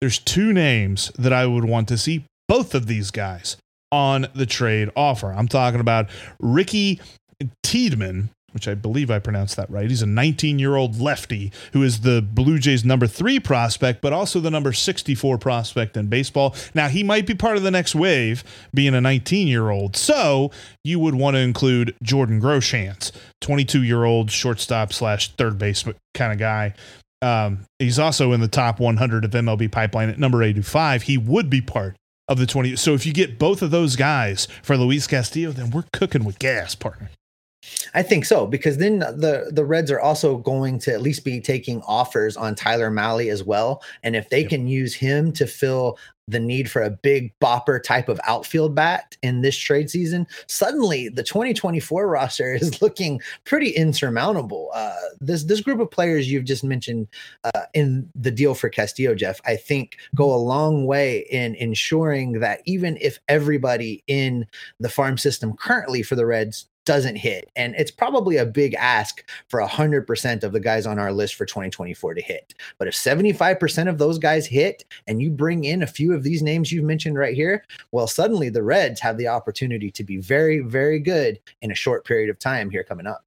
there's 0.00 0.18
two 0.18 0.52
names 0.52 1.12
that 1.18 1.32
I 1.32 1.46
would 1.46 1.64
want 1.64 1.88
to 1.88 1.98
see 1.98 2.24
both 2.48 2.74
of 2.74 2.86
these 2.86 3.10
guys 3.10 3.56
on 3.92 4.26
the 4.34 4.46
trade 4.46 4.90
offer. 4.96 5.32
I'm 5.32 5.48
talking 5.48 5.80
about 5.80 6.08
Ricky 6.38 7.00
Tiedemann 7.62 8.30
which 8.52 8.68
I 8.68 8.74
believe 8.74 9.10
I 9.10 9.18
pronounced 9.18 9.56
that 9.56 9.70
right. 9.70 9.88
He's 9.88 10.02
a 10.02 10.06
19 10.06 10.58
year 10.58 10.76
old 10.76 11.00
lefty 11.00 11.52
who 11.72 11.82
is 11.82 12.00
the 12.00 12.22
Blue 12.22 12.58
Jays' 12.58 12.84
number 12.84 13.06
three 13.06 13.40
prospect, 13.40 14.00
but 14.00 14.12
also 14.12 14.40
the 14.40 14.50
number 14.50 14.72
64 14.72 15.38
prospect 15.38 15.96
in 15.96 16.08
baseball. 16.08 16.54
Now, 16.74 16.88
he 16.88 17.02
might 17.02 17.26
be 17.26 17.34
part 17.34 17.56
of 17.56 17.62
the 17.62 17.70
next 17.70 17.94
wave, 17.94 18.44
being 18.74 18.94
a 18.94 19.00
19 19.00 19.48
year 19.48 19.70
old. 19.70 19.96
So 19.96 20.50
you 20.84 20.98
would 20.98 21.14
want 21.14 21.34
to 21.34 21.40
include 21.40 21.94
Jordan 22.02 22.40
Groshans, 22.40 23.12
22 23.40 23.82
year 23.82 24.04
old 24.04 24.30
shortstop 24.30 24.92
slash 24.92 25.32
third 25.32 25.58
base 25.58 25.84
kind 26.14 26.32
of 26.32 26.38
guy. 26.38 26.74
Um, 27.22 27.66
he's 27.78 27.98
also 27.98 28.32
in 28.32 28.40
the 28.40 28.48
top 28.48 28.80
100 28.80 29.24
of 29.24 29.30
MLB 29.30 29.70
pipeline 29.70 30.08
at 30.08 30.18
number 30.18 30.42
85. 30.42 31.02
He 31.02 31.18
would 31.18 31.50
be 31.50 31.60
part 31.60 31.96
of 32.28 32.38
the 32.38 32.46
20. 32.46 32.76
So 32.76 32.94
if 32.94 33.04
you 33.04 33.12
get 33.12 33.38
both 33.38 33.60
of 33.60 33.70
those 33.70 33.96
guys 33.96 34.48
for 34.62 34.76
Luis 34.76 35.06
Castillo, 35.06 35.50
then 35.50 35.70
we're 35.70 35.84
cooking 35.92 36.24
with 36.24 36.38
gas, 36.38 36.74
partner. 36.74 37.10
I 37.92 38.02
think 38.02 38.24
so 38.24 38.46
because 38.46 38.78
then 38.78 39.00
the 39.00 39.50
the 39.52 39.64
Reds 39.64 39.90
are 39.90 40.00
also 40.00 40.38
going 40.38 40.78
to 40.80 40.92
at 40.92 41.02
least 41.02 41.24
be 41.24 41.40
taking 41.40 41.82
offers 41.82 42.36
on 42.36 42.54
Tyler 42.54 42.90
Mahle 42.90 43.30
as 43.30 43.44
well, 43.44 43.82
and 44.02 44.16
if 44.16 44.30
they 44.30 44.40
yep. 44.40 44.50
can 44.50 44.66
use 44.66 44.94
him 44.94 45.32
to 45.32 45.46
fill 45.46 45.98
the 46.30 46.40
need 46.40 46.70
for 46.70 46.80
a 46.82 46.90
big 46.90 47.32
bopper 47.40 47.82
type 47.82 48.08
of 48.08 48.20
outfield 48.26 48.74
bat 48.74 49.16
in 49.22 49.42
this 49.42 49.56
trade 49.56 49.90
season, 49.90 50.26
suddenly 50.46 51.08
the 51.08 51.22
2024 51.22 52.08
roster 52.08 52.54
is 52.60 52.80
looking 52.80 53.20
pretty 53.44 53.70
insurmountable. 53.70 54.70
Uh, 54.72 54.94
this 55.20 55.44
this 55.44 55.60
group 55.60 55.80
of 55.80 55.90
players 55.90 56.30
you've 56.30 56.44
just 56.44 56.64
mentioned 56.64 57.08
uh, 57.44 57.62
in 57.74 58.08
the 58.14 58.30
deal 58.30 58.54
for 58.54 58.68
Castillo, 58.68 59.14
Jeff, 59.14 59.40
I 59.44 59.56
think 59.56 59.98
go 60.14 60.32
a 60.32 60.36
long 60.36 60.86
way 60.86 61.26
in 61.30 61.54
ensuring 61.56 62.40
that 62.40 62.62
even 62.64 62.96
if 63.00 63.18
everybody 63.28 64.02
in 64.06 64.46
the 64.78 64.88
farm 64.88 65.18
system 65.18 65.56
currently 65.56 66.02
for 66.02 66.14
the 66.14 66.26
Reds 66.26 66.66
doesn't 66.90 67.14
hit. 67.14 67.52
And 67.54 67.76
it's 67.76 67.92
probably 67.92 68.38
a 68.38 68.44
big 68.44 68.74
ask 68.74 69.24
for 69.46 69.62
100% 69.62 70.42
of 70.42 70.50
the 70.50 70.58
guys 70.58 70.86
on 70.86 70.98
our 70.98 71.12
list 71.12 71.36
for 71.36 71.46
2024 71.46 72.14
to 72.14 72.20
hit. 72.20 72.52
But 72.78 72.88
if 72.88 72.94
75% 72.94 73.88
of 73.88 73.96
those 73.96 74.18
guys 74.18 74.44
hit 74.44 74.84
and 75.06 75.22
you 75.22 75.30
bring 75.30 75.62
in 75.62 75.84
a 75.84 75.86
few 75.86 76.12
of 76.12 76.24
these 76.24 76.42
names 76.42 76.72
you've 76.72 76.82
mentioned 76.82 77.16
right 77.16 77.36
here, 77.36 77.64
well, 77.92 78.08
suddenly 78.08 78.48
the 78.48 78.64
Reds 78.64 78.98
have 78.98 79.18
the 79.18 79.28
opportunity 79.28 79.92
to 79.92 80.02
be 80.02 80.16
very, 80.16 80.58
very 80.58 80.98
good 80.98 81.38
in 81.62 81.70
a 81.70 81.76
short 81.76 82.04
period 82.04 82.28
of 82.28 82.40
time 82.40 82.68
here 82.70 82.82
coming 82.82 83.06
up. 83.06 83.24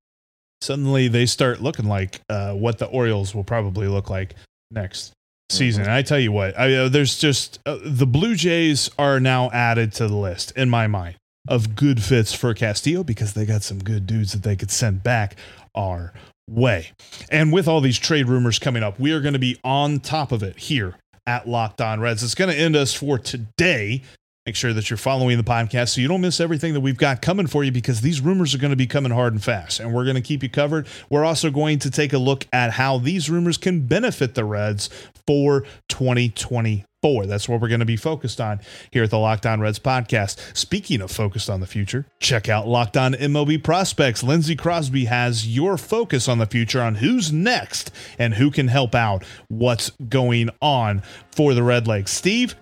Suddenly 0.60 1.08
they 1.08 1.26
start 1.26 1.62
looking 1.62 1.86
like 1.86 2.20
uh, 2.28 2.52
what 2.56 2.80
the 2.80 2.88
Orioles 2.88 3.34
will 3.34 3.46
probably 3.46 3.88
look 3.88 4.10
like 4.10 4.36
next 4.72 5.14
season. 5.50 5.84
Mm-hmm. 5.84 5.94
I 5.94 6.02
tell 6.02 6.20
you 6.20 6.34
what, 6.34 6.60
I, 6.60 6.76
uh, 6.76 6.90
there's 6.90 7.18
just 7.18 7.60
uh, 7.66 7.78
the 7.82 8.08
Blue 8.08 8.36
Jays 8.36 8.90
are 9.00 9.22
now 9.22 9.50
added 9.52 9.94
to 9.94 10.10
the 10.10 10.18
list 10.18 10.52
in 10.58 10.70
my 10.70 10.88
mind 10.88 11.16
of 11.48 11.76
good 11.76 12.02
fits 12.02 12.34
for 12.34 12.54
Castillo 12.54 13.04
because 13.04 13.34
they 13.34 13.46
got 13.46 13.64
some 13.64 13.80
good 13.80 14.08
dudes 14.08 14.32
that 14.34 14.44
they 14.44 14.56
could 14.56 14.72
send 14.72 15.04
back 15.04 15.36
our 15.76 16.14
way. 16.50 16.92
And 17.30 17.52
with 17.52 17.68
all 17.68 17.82
these 17.82 18.00
trade 18.00 18.28
rumors 18.28 18.60
coming 18.60 18.84
up, 18.84 19.00
we 19.00 19.12
are 19.12 19.22
going 19.22 19.34
to 19.34 19.40
be 19.40 19.60
on 19.64 20.00
top 20.00 20.32
of 20.32 20.44
it 20.44 20.58
here 20.58 20.96
at 21.26 21.48
Locked 21.48 21.82
On 21.82 22.00
Reds. 22.00 22.24
It's 22.24 22.36
going 22.36 22.50
to 22.54 22.58
end 22.60 22.76
us 22.76 22.94
for 22.94 23.18
today. 23.18 24.04
Make 24.46 24.58
sure 24.58 24.74
that 24.74 24.90
you're 24.90 24.98
following 24.98 25.38
the 25.38 25.44
podcast 25.44 25.90
so 25.90 26.02
you 26.02 26.10
don't 26.10 26.20
miss 26.20 26.42
everything 26.42 26.74
that 26.74 26.82
we've 26.82 26.98
got 26.98 27.22
coming 27.22 27.48
for 27.48 27.64
you 27.64 27.72
because 27.72 28.02
these 28.02 28.20
rumors 28.20 28.54
are 28.54 28.58
going 28.58 28.72
to 28.72 28.78
be 28.78 28.88
coming 28.88 29.12
hard 29.14 29.32
and 29.32 29.42
fast, 29.42 29.80
and 29.80 29.94
we're 29.94 30.04
going 30.04 30.16
to 30.18 30.22
keep 30.22 30.44
you 30.44 30.50
covered. 30.50 30.86
We're 31.10 31.24
also 31.24 31.50
going 31.50 31.80
to 31.80 31.90
take 31.90 32.12
a 32.12 32.18
look 32.18 32.46
at 32.52 32.72
how 32.72 32.98
these 32.98 33.30
rumors 33.30 33.58
can 33.58 33.88
benefit 33.88 34.36
the 34.36 34.44
Reds 34.44 34.90
for 35.26 35.62
2020 35.88 36.84
four. 37.04 37.26
That's 37.26 37.50
what 37.50 37.60
we're 37.60 37.68
going 37.68 37.82
to 37.82 37.86
be 37.86 37.98
focused 37.98 38.40
on 38.40 38.62
here 38.90 39.04
at 39.04 39.10
the 39.10 39.20
Locked 39.20 39.46
On 39.46 39.60
Reds 39.60 39.78
podcast. 39.78 40.56
Speaking 40.58 41.02
of 41.02 41.12
focused 41.12 41.50
on 41.50 41.60
the 41.60 41.68
future, 41.68 42.06
check 42.20 42.48
out 42.48 42.66
Locked 42.66 42.96
On 42.96 43.14
MLB 43.14 43.62
Prospects. 43.62 44.24
Lindsey 44.24 44.56
Crosby 44.56 45.06
has 45.06 45.46
your 45.46 45.78
focus 45.78 46.30
on 46.30 46.38
the 46.38 46.46
future 46.46 46.82
on 46.82 46.96
who's 46.96 47.32
next 47.32 47.92
and 48.18 48.34
who 48.36 48.50
can 48.50 48.70
help 48.70 48.96
out 48.96 49.26
what's 49.50 49.90
going 50.08 50.50
on 50.62 51.04
for 51.32 51.54
the 51.54 51.62
Red 51.62 51.88
Legs. 51.88 52.10
Steve, 52.10 52.56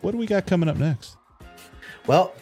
what 0.00 0.12
do 0.12 0.18
we 0.18 0.26
got 0.26 0.46
coming 0.46 0.68
up 0.68 0.76
next? 0.76 1.16
Well, 2.06 2.34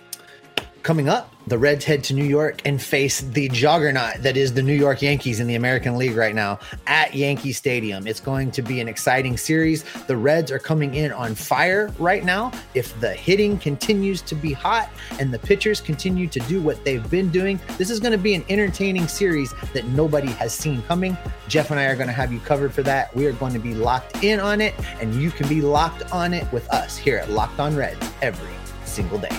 coming 0.88 1.10
up, 1.10 1.30
the 1.48 1.58
Reds 1.58 1.84
head 1.84 2.02
to 2.04 2.14
New 2.14 2.24
York 2.24 2.62
and 2.64 2.80
face 2.80 3.20
the 3.20 3.50
juggernaut 3.50 4.22
that 4.22 4.38
is 4.38 4.54
the 4.54 4.62
New 4.62 4.72
York 4.72 5.02
Yankees 5.02 5.38
in 5.38 5.46
the 5.46 5.54
American 5.54 5.98
League 5.98 6.16
right 6.16 6.34
now 6.34 6.58
at 6.86 7.12
Yankee 7.12 7.52
Stadium. 7.52 8.06
It's 8.06 8.20
going 8.20 8.50
to 8.52 8.62
be 8.62 8.80
an 8.80 8.88
exciting 8.88 9.36
series. 9.36 9.84
The 10.06 10.16
Reds 10.16 10.50
are 10.50 10.58
coming 10.58 10.94
in 10.94 11.12
on 11.12 11.34
fire 11.34 11.92
right 11.98 12.24
now. 12.24 12.52
If 12.72 12.98
the 13.00 13.12
hitting 13.12 13.58
continues 13.58 14.22
to 14.22 14.34
be 14.34 14.54
hot 14.54 14.88
and 15.20 15.30
the 15.30 15.38
pitchers 15.38 15.82
continue 15.82 16.26
to 16.26 16.40
do 16.40 16.62
what 16.62 16.82
they've 16.86 17.10
been 17.10 17.28
doing, 17.28 17.60
this 17.76 17.90
is 17.90 18.00
going 18.00 18.12
to 18.12 18.16
be 18.16 18.34
an 18.34 18.42
entertaining 18.48 19.08
series 19.08 19.52
that 19.74 19.84
nobody 19.88 20.28
has 20.28 20.54
seen 20.54 20.80
coming. 20.84 21.18
Jeff 21.48 21.70
and 21.70 21.78
I 21.78 21.84
are 21.84 21.96
going 21.96 22.06
to 22.06 22.14
have 22.14 22.32
you 22.32 22.40
covered 22.40 22.72
for 22.72 22.82
that. 22.84 23.14
We 23.14 23.26
are 23.26 23.32
going 23.32 23.52
to 23.52 23.58
be 23.58 23.74
locked 23.74 24.24
in 24.24 24.40
on 24.40 24.62
it, 24.62 24.74
and 25.02 25.14
you 25.16 25.32
can 25.32 25.50
be 25.50 25.60
locked 25.60 26.10
on 26.12 26.32
it 26.32 26.50
with 26.50 26.66
us 26.70 26.96
here 26.96 27.18
at 27.18 27.28
Locked 27.28 27.60
On 27.60 27.76
Reds 27.76 28.10
every 28.22 28.54
single 28.86 29.18
day. 29.18 29.38